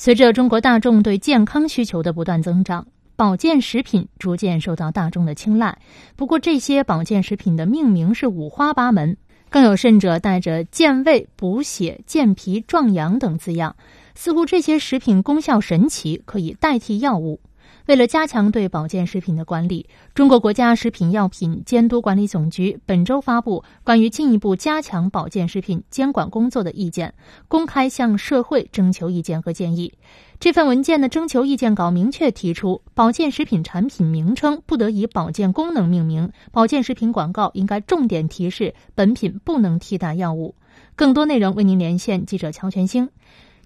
[0.00, 5.76] 随着中国大众对健康需求的不断增长，保健食品逐渐受到大众的青睐。
[6.14, 9.16] 不过，这些保健食品的命名是五花八门，
[9.50, 13.74] 更有甚者带着健胃、补血、健脾、壮阳等字样，
[14.14, 17.40] 似乎这些食品功效神奇，可以代替药物。
[17.88, 27.14] 为了加强对保健食品的管理，中国国家食品药品监督管理总局本周发布关于进一步加强保健食品监管工作的意见，
[27.48, 29.94] 公开向社会征求意见和建议。
[30.38, 40.54] 这份文件的征求意见稿明确提出，保健食品产品名称不得以保健功能命名，保健食品广告应该重点提示本品不能替代药物。
[40.94, 43.08] 更多内容为您连线记者乔全兴。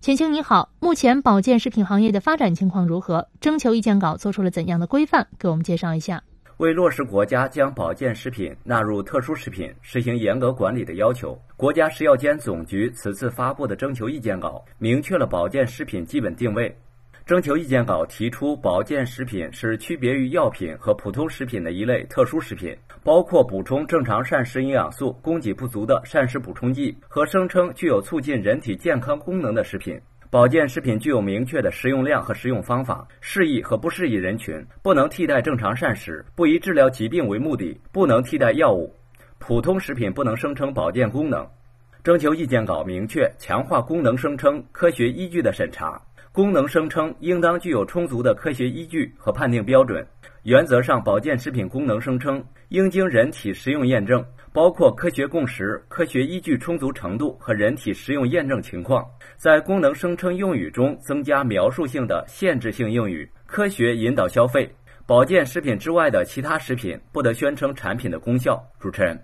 [0.02, 3.28] 钱青你好，目前保健食品行业的发展情况如何？
[3.40, 5.24] 征求意见稿做出了怎样的规范？
[5.38, 6.20] 给我们介绍一下。
[6.56, 16.76] 为落实国家将保健食品纳入特殊食品实行严格管理的要求，国家食药监总局此次发布的征求意见稿明确了保健食品基本定位。
[17.24, 30.00] 征求意见稿提出，保健食品是区别于药品和普通食品的一类特殊食品，包括补充正常膳食营养素供给不足的膳食补充剂和声称具有促进人体健康功能的食品。
[30.30, 38.92] 保健食品具有明确的食用量和食用方法，适宜和不适宜人群，不能替代正常膳食，不以治疗疾病为目的，不能替代药物。
[39.38, 41.46] 普通食品不能声称保健功能。
[42.02, 46.02] 征求意见稿明确强化功能声称科学依据的审查。
[46.32, 50.04] 功能声称应当具有充足的科学依据和判定标准。
[50.44, 59.04] 原则上，保健食品功能声称应经人体食用验证，包括科学共识、科学依据充足程度和人体食用验证情况。
[59.36, 64.74] 在功能声称用语中增加描述性的限制性用语，科学引导消费。
[65.06, 68.58] 保健食品之外的其他食品不得宣称产品的功效。
[68.80, 69.22] 主持人，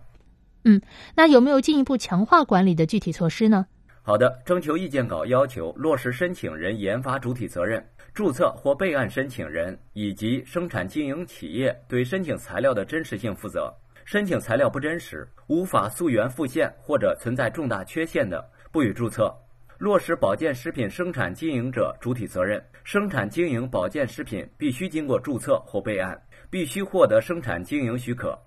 [0.64, 0.79] 嗯，
[1.16, 3.64] 那有没有进一步强化管理的具体措施呢？
[4.09, 13.71] 好的，征求意见稿要求落实申请人研发主体责任，注册或备案申请人以及生产经营企业对申请材料的真实性负责。
[14.07, 18.42] 申请材料不真实、无法溯源复现或者存在重大缺陷的，
[18.73, 19.31] 不予注册。
[19.77, 26.18] 落实保健食品生产经营者主体责任，生产经营保健食品必须经过注册或备案，
[26.49, 28.38] 必须获得生产经营许可。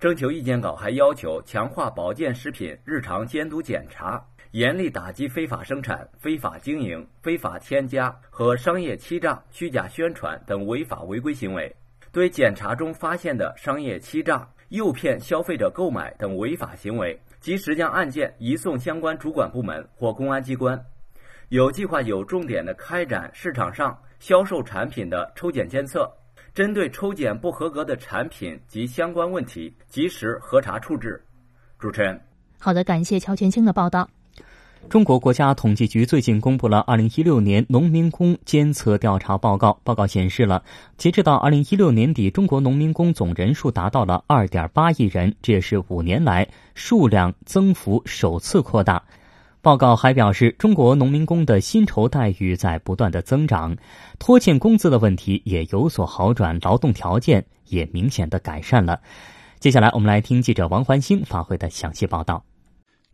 [0.00, 4.20] 征求意见稿还要求强化保健食品日常监督检查，
[4.54, 11.74] 严厉打击非法生产、非法经营、非法添加和商业欺诈、虚假宣传等违法违规行为。
[12.12, 20.80] 对检查中发现的商业欺诈、诱骗消费者购买等违法行为，及时将案件移送相关主管部门或公安机关，
[21.48, 26.08] 有计划、有重点的开展市场上销售产品的抽检监测，
[26.54, 31.20] 针对抽检不合格的产品及相关问题，及时核查处置。
[31.76, 32.20] 主持人，
[32.60, 34.08] 好的，感谢乔全清的报道。
[34.88, 39.76] 中国国家统计局最近公布了二零一六年农民工监测调查报告。
[39.82, 40.62] 报告显示了，
[40.96, 49.02] 截止到二零一六年底，中国农民工总人数达到了二点八亿人，这也是五年来数量增幅首次扩大。
[49.60, 53.76] 报告还表示，中国农民工的薪酬待遇在不断的增长，
[54.20, 59.00] 拖欠工资的问题也有所好转，劳动条件也明显的改善了。
[59.58, 62.44] 接下来，我们来听记者王环星发回的详细报道。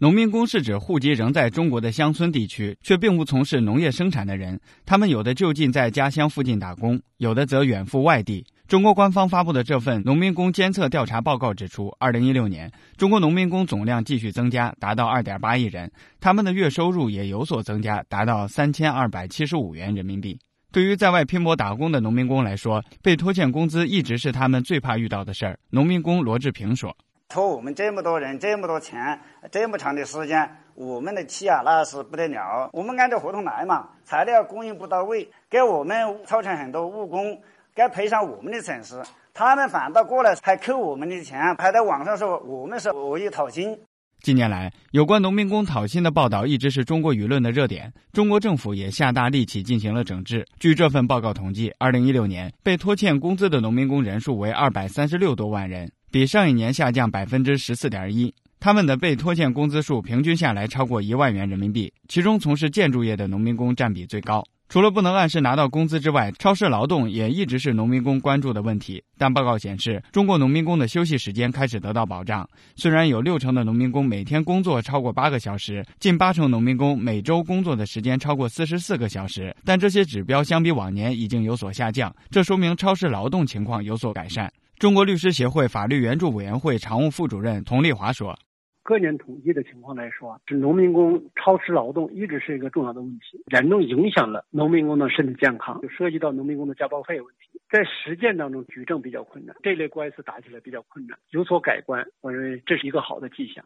[0.03, 4.59] 农民工是指户籍仍在中国的乡村地区，却并不从事农业生产的人。
[4.87, 8.43] 他们有的就近在家乡附近打工，有的则远赴外地。
[8.67, 20.39] 中国官方发布的这份农民工监测调查报告指出，二零一六年中国农民工总量继续增加，达到二点八亿人，他们的月收入也有所增加，达到三千二百七十五元人民币。
[20.73, 25.59] 对于在外拼搏打工的农民工来说，被拖欠工资一直是他们最怕遇到的事儿。
[25.69, 26.97] 农民工罗志平说。
[27.31, 29.21] 拖我们这么多人这么多钱
[29.53, 32.69] 这么长的时间，我们的气啊那是不得了。
[32.73, 37.41] 我们按照合同来嘛，材料供应不到位，给我们造成很多误工，
[37.73, 39.01] 该赔偿我们的损失。
[39.33, 43.79] 他们反倒过来还扣我们的钱，还在网上说我们是恶意讨薪。
[44.23, 47.93] 近年来，有关农民工讨薪的报道一直是中国舆论的热点。
[48.13, 50.45] 中国政府也下大力气进行了整治。
[50.59, 55.91] 据这份报告统计，二零一六年被拖欠工资的农民工人数为二百三十六多万人。
[56.13, 64.45] 比上一年下降百分之十四点一，他们的被拖欠工资数平均下来超过一万元人民币，其中从事建筑业的农民工占比最高。
[64.69, 69.01] 除了不能按时拿到工资之外，超时劳动也一直是农民工关注的问题。
[69.17, 72.49] 但报告显示，中国农民工的休息时间开始得到保障。
[72.75, 84.53] 虽然有六成的农民工每天工作超过八个小时，近八成农民工每周工作的时间超过四十四个小时，但这些指标相比往年已经有所下降，这说明超时劳动情况有所改善。
[84.81, 88.35] 中国律师协会法律援助委员会常务副主任佟丽华说
[88.83, 103.63] ：“各年统计的情况来说，是农民工超时劳动一直是一个重要的问题，严重影响了农民工的身体健康，就涉及到农民工的加班费问题，在实践当中举证比较困难，这类官司打起来比较困难，有所改观，我认为这是一个好的迹象。”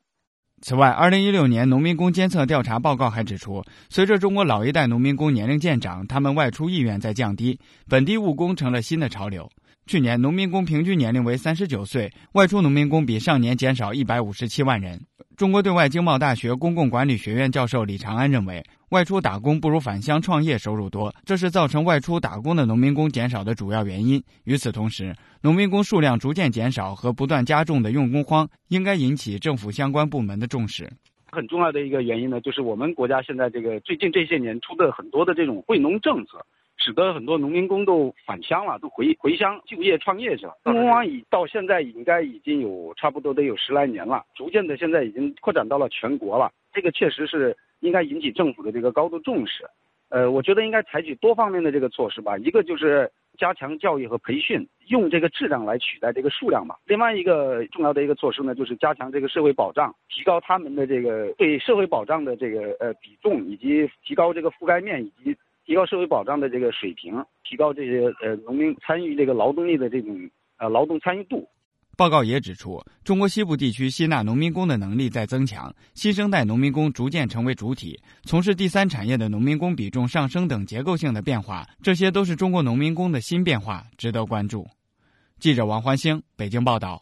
[0.62, 9.48] 此外，二零一六年农民工监测调查报告还指出，随着中国老一代农民工年龄渐长，他们外出意愿在降低，本地务工成了新的潮流。
[9.86, 14.98] 去年农民工平均年龄为三十九岁，外出农民工比上年减少一百五十七万人。
[15.36, 24.22] 中国对外经贸大学公共管理学院教授李长安认为，外出打工不如返乡创业收入多，这是造成外出打工的农民工减少的主要原因。
[24.44, 30.90] 与此同时，农民工数量逐渐减少和不断加重的用工荒，应该引起政府相关部门的重视。
[31.30, 36.38] 很重要的一个原因呢，就是我们国家现在这个最近这些年出的很多的这种惠农政策。
[36.76, 40.54] 使得很多农民工都返乡了，都回回乡就业创业去了。
[40.62, 46.50] 东工荒已到现在应该已经有差不多得有十来年了，逐渐的现在已经扩展到了全国了。
[46.72, 49.64] 这个确实是应该引起政府的这个高度重视。
[50.10, 52.36] 呃，我觉得应该采取多方面的这个措施吧。
[52.38, 56.76] 一个就是加强教育和培训，用这个质量来取代这个数量吧。
[56.86, 65.36] 另外一个重要的一个措施呢，就是加强这个社会保障，提高他们的这个对社会保障的这个呃比重，以及提高这个覆盖面以及。
[65.64, 71.48] 提高社会保障的这个水平，提高这些呃农民参与这个劳动力的这种呃劳动参与度。
[71.96, 84.66] 报告也指出，中国西部地区吸纳农民工的能力在增强，新生代农民工逐渐成为主体，从事第三产业的农民工比重上升等结构性的变化，这些都是中国农民工的新变化，值得关注。
[85.38, 87.00] 记者王欢星北京报道。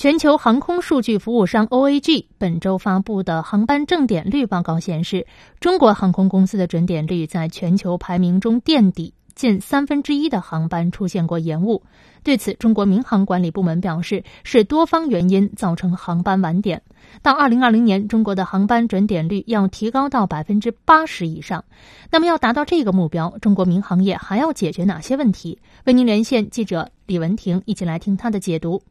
[0.00, 5.26] 全球航空数据服务商 OAG 本周发布的航班正点率报告显示，
[5.60, 9.12] 中国航空公司的准点率在全球排名中垫底。
[9.34, 11.82] 近三分之一的航班出现过延误，
[12.22, 16.80] 对此，中国民航管理部门表示是多方原因造成航班晚点。
[17.20, 21.62] 到二零二零年，中国的航班准点率要提高到百分之八十以上。
[22.10, 25.58] 那么，要达到这个目标，中国民航业还要解决哪些问题？
[25.84, 28.82] 为您连线记者李文婷，一起来听他的解读。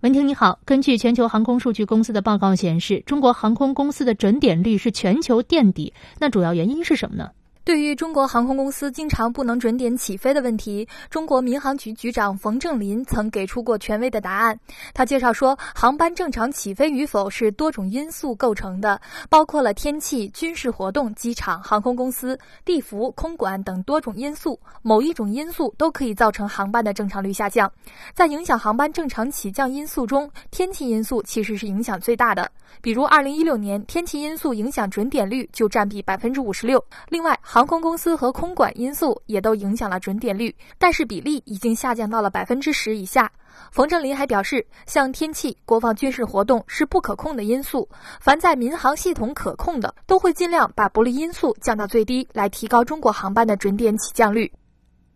[0.00, 7.32] 文婷你好，根据全球航空数据公司的报告显示，中国航空公司的准点率是全球垫底，那主要原因是什么呢？
[7.62, 14.58] 对于中国航空公司经常不能准点起飞的问题，中国民航局局长冯正林曾给出过权威的答案。
[14.94, 18.98] 他介绍说，航班正常起飞与否是多种因素构成的，
[19.28, 24.58] 包括了天气、军事活动、机场、航空公司、地服、空管等多种因素。
[24.80, 27.70] 某一种因素都可以造成航班的正常率下降。
[28.14, 32.50] 在影响航班正常起降因素中，天气因素其实是影响最大的。
[32.82, 36.84] 比如，二零一六年天气因素影响准点率就占比百分之五十六。
[37.08, 43.30] 另外，航空公司和空管因素也都影响了准点率，但是比例已经下降到了百分之十以下。
[43.72, 47.88] 冯振林还表示，像天气、国防军事活动是不可控的因素，
[48.20, 54.50] 凡在民航系统可控的，都会尽量把不利因素降到最低，来提高中国航班的准点起降率。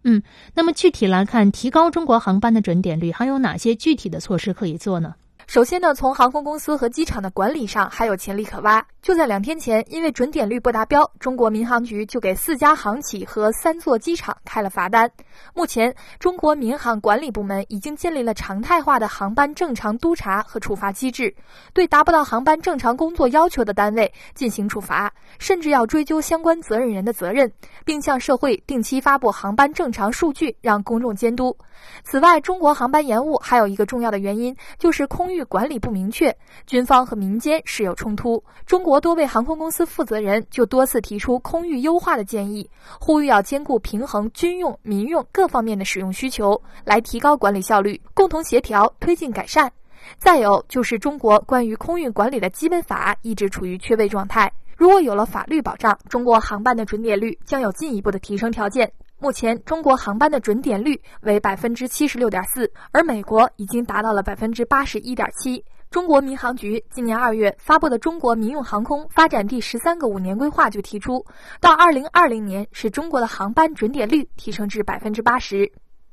[0.03, 0.23] 嗯，
[0.55, 5.15] 那么具体来看，提高中国航班的准点率，还有哪些具体的措施可以做呢？
[5.47, 8.85] 首先呢，从航空公司和机场的管理上还有潜力可挖。
[9.03, 15.11] 就在两天前，因为准点率不达标，中国民航局就给四家航企和三座机场开了罚单。
[15.53, 21.35] 目前，中国民航管理部门已经建立了常态化的航班正常督查和处罚机制，
[21.75, 27.53] 对达不到航班正常工作要求的单位进行处罚，甚至要追究相关责任人的责任，
[27.85, 31.55] 并向社会定期发布航班正常数据，让公众监督。
[32.03, 38.45] 此外，中国航班延误还有一个重要的原因，就是空域管理不明确，军方和民间时有冲突。
[38.67, 42.71] 中国多位航空公司负责人就多次提出空域优化的建议，
[43.01, 49.73] 呼吁要兼顾平衡军用、民用各方面的使用需求，来提高管理效率，共同协调推进改善。
[50.19, 58.91] 再有就是中国关于空域管理的基本法一直处于缺位状态，如果有了法律保障，中国航班的准点率将有进一步的提升条件。
[59.19, 65.65] 目前，中国航班的准点率为百分之七十六点四，而美国已经达到了百分之八十一点七。
[65.91, 71.25] 中国民航局今年二月发布的《中国民用航空发展第十三个五年规划》就提出，
[71.61, 75.71] 到二零二零年，使中国的航班准点率提升至百分之八十。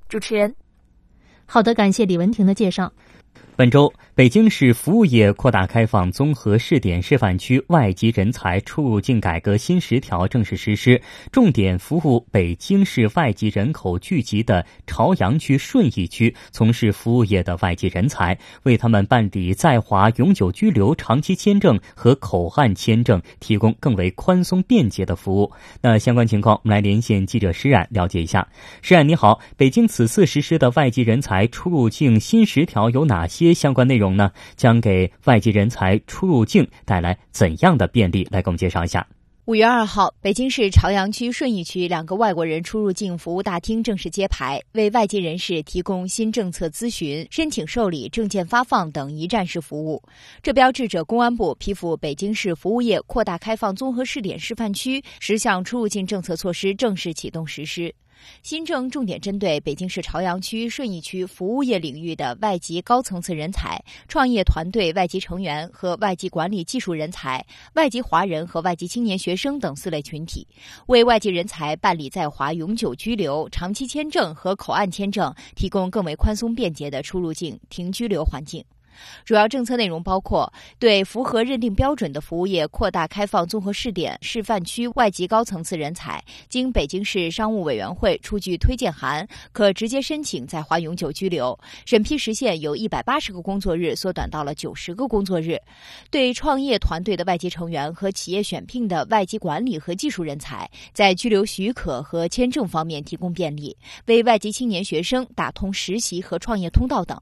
[0.08, 0.56] 主持人，
[1.48, 2.94] 好的，感谢李文婷的介绍。
[3.58, 11.00] 本周，北京市服务业扩大开放综合试点示范区外籍人才出入境改革新十条正式实施，
[11.32, 25.52] 重点服务北京市外籍人口聚集的朝阳区顺义区从事服务业的外籍人才，为他们办理在华永久居留、长期签证和口岸签证提供更为宽松便捷的服务。
[25.82, 28.48] 那相关情况，我们来连线记者施冉了解一下。
[28.82, 33.41] 施冉你好，北京此次实施的外籍人才出入境新十条有哪些？
[33.54, 38.28] 相关内容呢，将给外籍人才出入境带来怎样的便利？
[38.30, 39.08] 来给我们介绍一下。
[39.46, 50.02] 五月二号，北京市朝阳区顺义区两个外国人出入境服务大厅正式揭牌，为外籍人士提供新政策咨询、申请受理、证件发放等一站式服务。
[50.44, 57.94] 这标志着公安部批复北京市服务业扩大开放综合试点示范区十项出入境政策措施正式启动实施。
[58.44, 70.48] 新政重点针对北京市朝阳区、顺义区服务业领域的外籍高层次人才、创业团队外籍成员和外籍管理技术人才、外籍华人和外籍青年学生等四类群体，
[70.88, 78.64] 为外籍人才办理在华永久居留、长期签证和口岸签证提供更为宽松便捷的出入境、停居留环境。
[79.26, 95.56] 主要政策内容包括：对符合认定标准的服务业扩大开放综合试点示范区外籍高层次人才，经北京市商务委员会出具推荐函，可直接申请在华永久居留，审批时限由一百八十个工作日缩短到了九十个工作日；
[96.10, 103.76] 对创业团队的外籍成员和企业选聘的外籍管理和技术人才，在居留许可和签证方面提供便利，
[104.06, 107.18] 为外籍青年学生打通实习和创业通道等。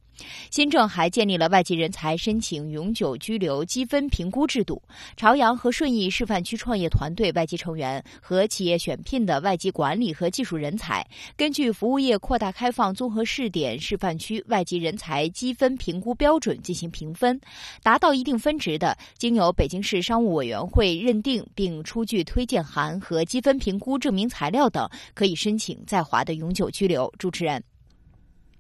[0.52, 1.59] 新政还建立了外。
[1.60, 4.82] 外籍人才申请永久居留积分评估制度。
[5.18, 11.06] 朝阳和顺义示范区创业团队外籍成员和企业选聘的外籍管理和技术人才，
[11.36, 17.38] 根据服务业扩大开放综合试点示范区外籍人才积分评估标准进行评分，
[17.84, 27.14] 达到一定分值的，经由北京市商务委员会认定并出具推荐函和积分评估证明材料等，可以申请在华的永久居留。
[27.18, 27.62] 主持人，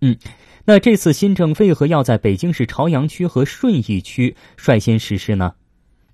[0.01, 0.17] 嗯，
[0.65, 5.53] 那这次新政为何要在北京市朝阳区和顺义区率先实施呢？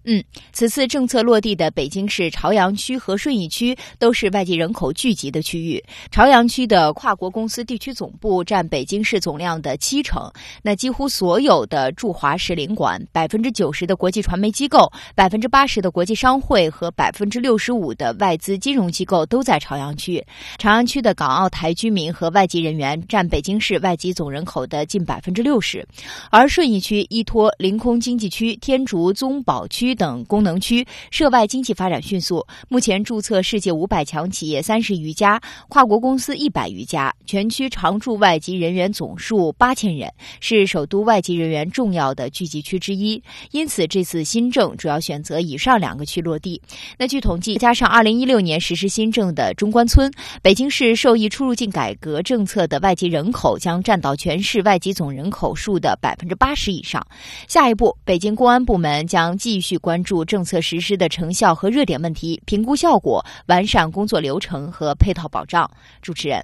[0.08, 5.84] 嗯，此次政策落地的北京市朝阳区和顺义区都是外籍人口聚集的区域。
[6.12, 10.32] 朝阳区的跨国公司地区总部占北京市总量的七成，
[10.62, 20.24] 那几乎所有的驻华使领馆、百分之九十的国际传媒机构、百分之八十的国际商会和百分之六十五的外资金融机构都在朝阳区。
[20.60, 25.84] 朝阳区的港澳台居民和外籍人员占北京市外籍总人口的近百分之六十，
[26.30, 29.95] 而顺义区依托临空经济区、天竺宗宝区。
[29.96, 43.22] 等功能区涉外经济发展迅速，目前注册世界五百强企业三十余家，跨国公司一百余家，全区常驻外籍人员总数八千人，是首都外籍人员重要的聚集区之一。
[43.52, 46.62] 因此，这次新政主要选择以上两个区落地。
[46.98, 57.06] 那据统计，加上二零一六年实施新政的中关村，北京市受益出入境改革政策的外籍人口将占到全市外籍总人口数的百分之八十以上。
[57.48, 59.76] 下一步，北京公安部门将继续。
[59.86, 65.70] 关注政策实施的成效和热点问题，评估效果，完善工作流程和配套保障。
[66.02, 66.44] 主持人，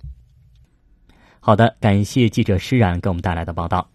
[1.40, 3.90] 好的，感谢记者施冉给我们带来的报道。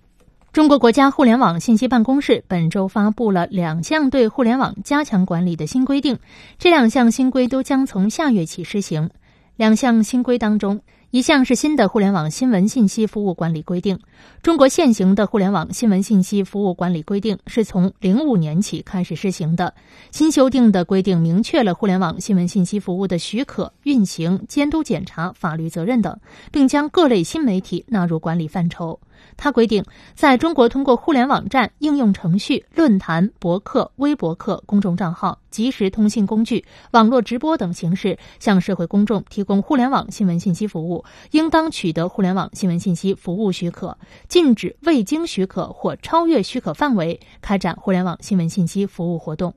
[0.53, 6.19] 中国国家互联网信息办公室本周发布了两项对互联网加强管理的新规定，
[6.59, 9.11] 这两项新规都将从下月起施行。
[9.55, 10.81] 两项新规当中。
[11.13, 14.01] 一项是新的互联网新闻信息服务管理规定。
[14.47, 19.75] 中国现行的互联网新闻信息服务管理规定是从零五年起开始施行的。
[20.13, 26.17] 新修订的规定明确了互联网新闻信息服务的许可、运行、监督检查、法律责任等，
[26.53, 29.01] 并将各类新媒体纳入管理范畴。
[29.37, 29.83] 它规定，
[30.15, 43.97] 在中国通过互联网站、应用程序、论坛、博客、微博客、公众账号、即时通信工具、网络直播等形式向社会公众提供互联网新闻信息服务，应当取得互联网新闻信息服务许可，
[44.37, 49.55] 禁止未经许可或超越许可范围开展互联网新闻信息服务活动。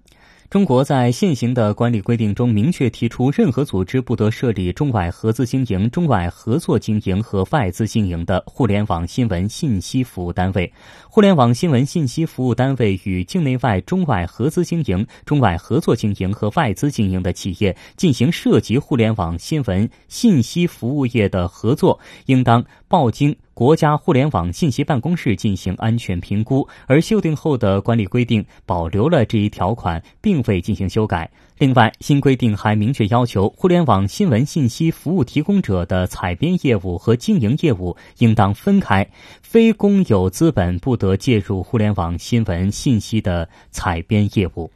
[0.50, 10.72] 中国在现行的管理规定中明确提出，任何组织不得设立中外合资经营、中外合作经营和外资经营的互联网新闻信息服务单位。
[11.10, 23.36] 互联网新闻信息服务单位与境内外中外合资经营、中外合作经营和外资经营的企业进行涉及互联网新闻信息服务业的合作，应当报经。
[23.60, 31.30] 国家互联网信息办公室进行安全评估，而修订后的管理规定保留了这一条款，并未进行修改。
[31.58, 39.06] 另外，新规定还明确要求，互联网新闻信息服务提供者的采编业务和经营业务应当分开，
[39.42, 44.72] 非公有资本不得介入互联网新闻信息的采编业务。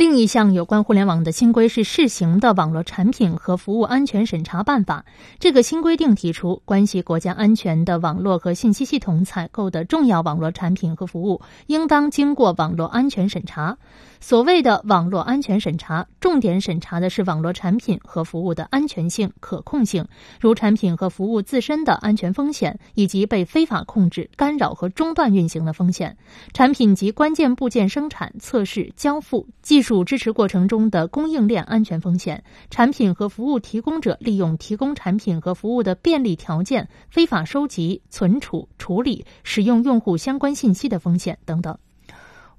[0.00, 5.04] 另一项有关互联网的新规是试行的网络产品和服务安全审查办法。
[5.38, 13.76] 这个新规定提出，关系国家安全的网络和信息系统采购的重要网络产品和服务，应当经过网络安全审查。
[14.20, 20.06] 所谓的网络安全审查，重点审查的是网络产品和服务的安全性、可控性，
[20.38, 26.12] 如产品和服务自身的安全风险，以及被非法控制、干扰和中断运行的风险；
[26.52, 41.76] 产品及关键部件生产、测试、交付、技术支持过程中的供应链安全风险；产品和服务提供者利用提供产品和服务的便利条件，非法收集、存储、处理、使用用户相关信息的风险等等。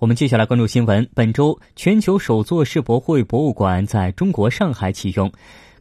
[0.01, 1.07] 我们接下来关注新闻。
[1.13, 5.31] 本周，全球首座世博会博物馆在中国上海启用。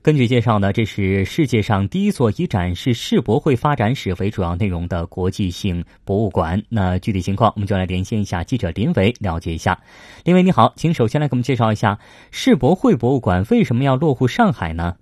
[0.02, 6.62] 根据介绍呢，这是世界上第一座以展示世博会发展史为主要内容的国际性博物馆。
[6.68, 9.80] 那具体情况，我们就来连线一下记者林伟了解一下。
[10.24, 11.98] 林伟你好，请首先来给我们介绍一下
[12.30, 14.96] 世博会博物馆为什么要落户上海呢？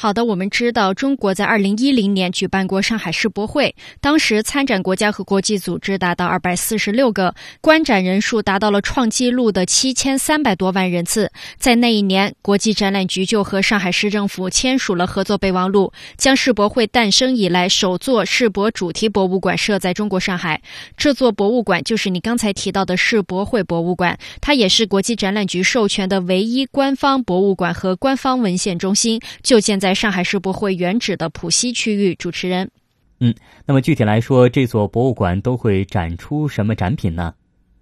[0.00, 11.28] 好的，我们知道中国在二零一零年举办过上海世博会，当时参展国家和国际组织达到二百四十六个，观展人数达到了创纪录的七千三百多万人次。
[11.56, 20.62] 在那一年，国际展览局就和上海市政府签署了合作备忘录，将世博会诞生以来首座世博主题博物馆设在中国上海。
[20.96, 29.87] 这座博物馆就是你刚才提到的世博会博物馆，它也是国际展览局授权的唯一官方博物馆和官方文献中心，就建在。
[29.88, 32.70] 在上海世博会原址的浦西区域，主持人，
[33.20, 33.34] 嗯，
[33.64, 37.32] 那么具体来说，这座博物馆都会展出什么展品呢？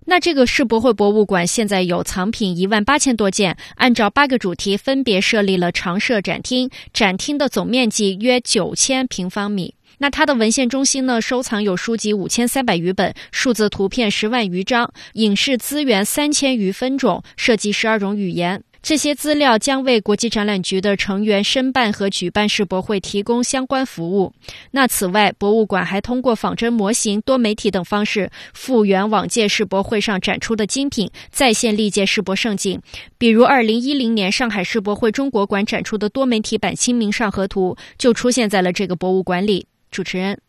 [0.04, 9.74] 那这个世博会博物馆现在有藏品一万八千多件，按照八个主题分别设立了常设展厅，展厅的总面积约九千平方米。
[9.98, 18.62] 那它的文献中心呢，收藏有书籍五千三百余本，数字图片十万余张，影视资源三千余分种，涉及十二种语言。
[18.86, 24.32] 这些资料将为国际展览局的成员申办和举办世博会提供相关服务。
[24.70, 32.80] 那此外，博物馆还通过仿真模型、多媒体等方式复原往届世博会上展出的精品，再现历届世博盛景。
[33.18, 39.66] 比如，二零一零年上海世博会中国馆展出的多媒体版《清明上河图》就出现在了这个博物馆里。
[39.90, 40.40] 主持人，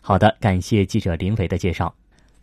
[0.00, 1.92] 好的，感谢记者林伟的介绍。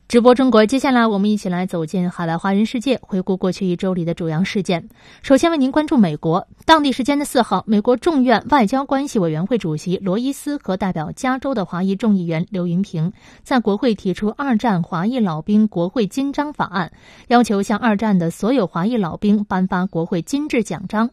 [0.08, 4.88] 直播中国，接下来我们一起来走进海外华人世界，回顾过去一周里的主要事件。
[5.24, 16.92] 首先为您关注美国，当地时间的四号，美国众院外交关系委员会主席罗伊斯和代表加州的华裔众议员刘云平在国会提出二战华裔老兵国会金章法案，
[17.28, 21.10] 要求向二战的所有华裔老兵颁发国会金质奖章。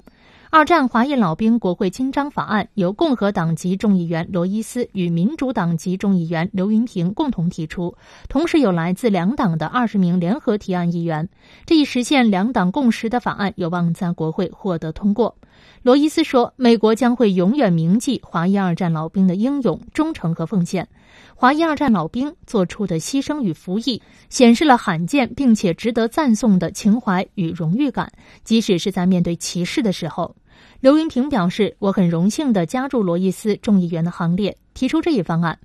[0.55, 7.97] 二战华裔老兵国会金章法案由共和党籍众议员罗伊斯与民主党籍众议员刘云平共同提出，
[8.29, 11.27] 同时有来自两党的二十名联合提案议员。
[11.65, 15.35] 这一实现两党共识的法案有望在国会获得通过。
[15.81, 20.87] 罗伊斯说：“美国将会永远铭记华裔二战老兵的英勇、忠诚和奉献。
[21.35, 28.13] 华裔二战老兵做出的牺牲与服役，显示了罕见并且值得赞颂的情怀与荣誉感，
[28.45, 30.37] 即使是在面对歧视的时候。”
[30.83, 35.61] 刘云平表示：“我很荣幸地加入罗伊斯众议员的行列，提出这一方案。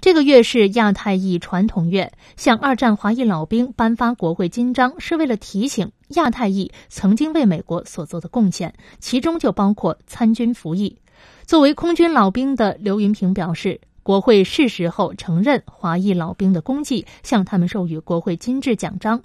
[0.00, 10.96] 这个月是亚太裔传统月，向二战华裔老兵颁发国会金章，是为了提醒亚太裔曾经为美国所做的贡献，其中就包括参军服役。
[11.44, 19.22] 作为空军老兵的刘云平表示，国会是时候承认华裔老兵的功绩，向他们授予国会金质奖章。”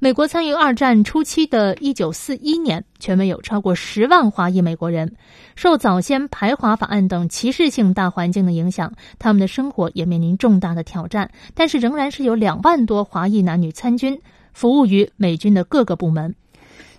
[0.00, 5.16] 美国参与二战初期的1941年，全美有超过十万华裔美国人。
[5.56, 11.32] 受早先排华法案等歧视性大环境的影响，他们的生活也面临重大的挑战。
[11.52, 14.20] 但是，仍然是有两万多华裔男女参军，
[14.52, 16.36] 服务于美军的各个部门。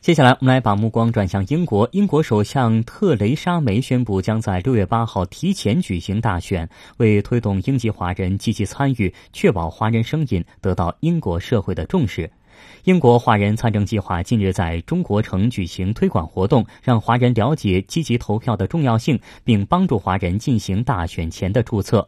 [0.02, 1.88] 接下来，我们来把目光转向英国。
[1.94, 12.30] 英国首相特蕾莎梅宣布，将在六月八号提前举行大选，为推动英籍华人积极参与，确保华人声音得到英国社会的重视。
[12.84, 22.08] 英国华人参政计划近日在中国城举行推广活动，让华人了解积极投票的重要性，并帮助华人进行大选前的注册。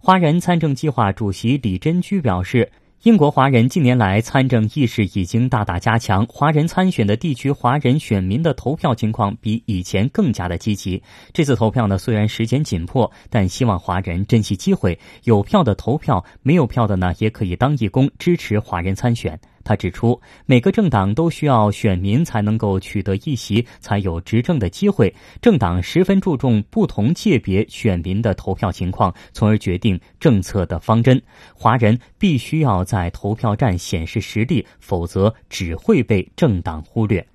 [0.00, 2.70] 华人参政计划主席李珍居表示，
[3.04, 11.02] 英国华人近年来参政意识已经大大加强，华人参选的地区华人选民的投票情况比以前更加的积极。
[11.32, 19.40] 这次投票呢，虽然时间紧迫，但希望华人珍惜机会，有票的投票，没有票的呢，也可以当义工支持华人参选。
[19.64, 25.14] 他指出，每个政党都需要选民才能够取得一席，才有执政的机会。
[25.40, 31.20] 政党十分注重不同界别选民的投票情况，从而决定政策的方针。
[31.54, 37.26] 华人必须要在投票站显示实力，否则只会被政党忽略。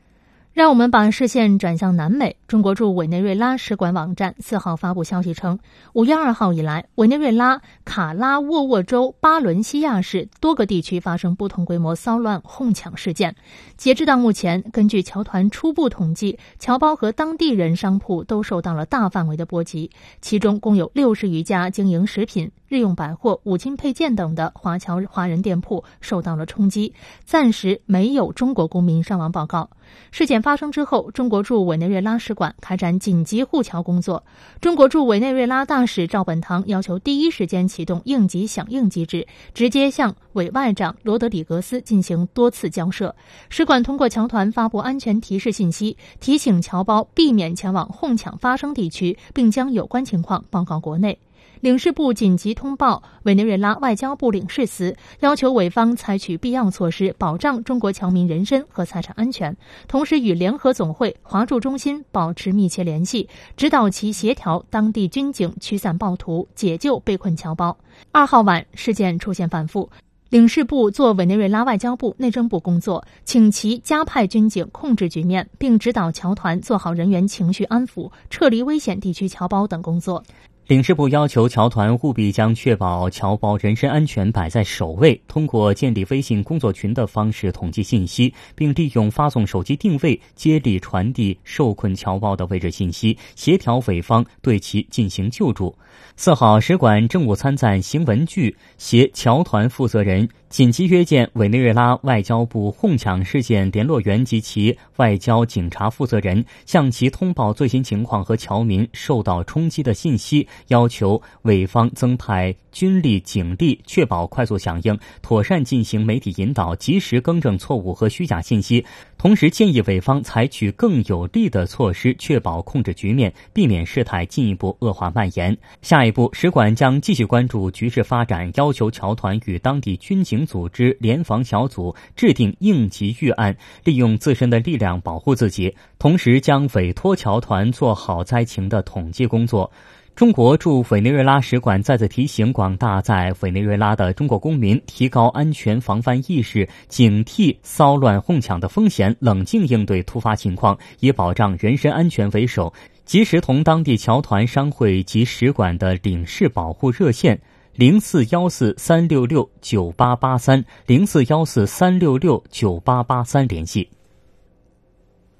[0.58, 2.36] 让我们把视线转向南美。
[2.48, 5.60] 中国驻委内瑞拉使馆网站四号发布消息称，
[5.94, 13.36] 五月二号以来，委内瑞拉卡拉沃沃州巴伦西亚市多个地区发生不同规模骚乱哄抢事件。
[13.76, 19.92] 截至到目前，根据侨团初步统计，侨胞和当地人商铺都受到了大范围的波及，
[20.22, 26.94] 其中共有六十余家经营食品、日用百货、五金配件等的华侨华人店铺受到了冲击。
[27.24, 29.70] 暂时没有中国公民伤亡报告。
[30.12, 34.24] 事件发生之后，中国驻委内瑞拉使馆开展紧急护侨工作。
[34.60, 43.16] 中国驻委内瑞拉大使赵本堂要求第一时间启动应急响应机制，直接向委外长罗德里格斯进行多次交涉。
[43.50, 51.18] 使馆通过侨团发布安全提示信息，提醒侨胞避免前往哄抢发生地区，并将有关情况报告国内。
[51.62, 59.56] 领事部紧急通报委内瑞拉外交部领事司，要求委方采取必要措施，保障中国侨民人身和财产安全。
[59.88, 67.78] 同时，与联合总会华驻中心保持密切联系，指导其协调当地军警驱散暴徒，解救被困侨胞。
[68.12, 69.90] 二号晚，事件出现反复，
[70.30, 80.24] 领事部做委内瑞拉外交部、内政部工作，请其加派军警控制局面，并指导侨团做好人员情绪安抚、撤离危险地区侨胞等工作。
[80.68, 95.74] 领事部要求侨团务必将确保侨胞人身安全摆在首位，通过建立微信工作群的方式统计信息，并利用发送手机定位接力传递受困侨胞的位置信息，协调委方对其进行救助。
[96.16, 118.84] 四号，使馆政务参赞邢文具携侨团负责人紧急约见委内瑞拉外交部哄抢事件联络员及其外交警察负责人，向其通报最新情况和侨民受到冲击的信息，要求委方增派军力、警力，确保快速响应，妥善进行媒体引导，及时更正错误和虚假信息。
[119.18, 125.56] 同时，建议委方采取更有力的措施，确保控制局面，避免事态进一步恶化蔓延。
[125.88, 130.46] 下一步，使馆将继续关注局势发展，要求侨团与当地军警。
[130.46, 139.72] 组织联防小组制定应急预案，利用自身的力量保护自己，同时将委托侨团做好灾情的统计工作。
[140.14, 152.74] 中国驻委内瑞拉使馆再次提醒广大在委内瑞拉的中国公民，提高安全防范意识，警惕骚乱哄抢的风险，冷静应对突发情况，以保障人身安全为首，
[153.08, 157.42] 及时同当地侨团、商会及使馆的领事保护热线。
[157.74, 163.90] 零四幺四三六六九八八三，零四幺四三六六九八八三联系。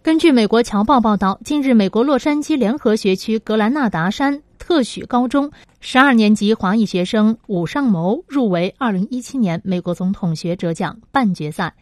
[0.02, 5.52] 根据美国侨报报道，近日，美国洛杉矶联合学区格兰纳达山特许高中
[5.82, 11.74] 十二年级华裔学生武尚谋入围二零一七年美国总统学者奖半决赛。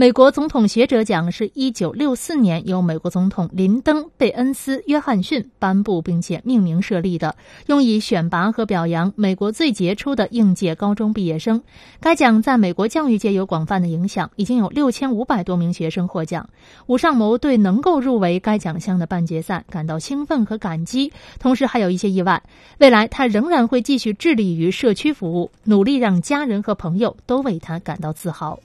[0.00, 7.34] 美国总统学者奖是一九六四年由美国总统林登·贝恩斯·约翰逊颁布并且命名设立的，
[7.66, 11.60] 用以选拔和表扬美国最杰出的应届高中毕业生。
[11.98, 16.48] 该奖在美国教育界有广泛的影响，已经有六千五百多名学生获奖。
[16.86, 22.40] 武尚谋对能够入围该奖项的半决赛感到兴奋和感激，同时还有一些意外。
[22.78, 28.60] 未来他仍然会继续致力于社区服务，努力让家人和朋友都为他感到自豪。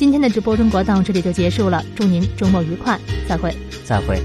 [0.00, 2.98] 今天的直播中国到这里就结束了，祝您周末愉快，
[3.28, 4.18] 再会，再会。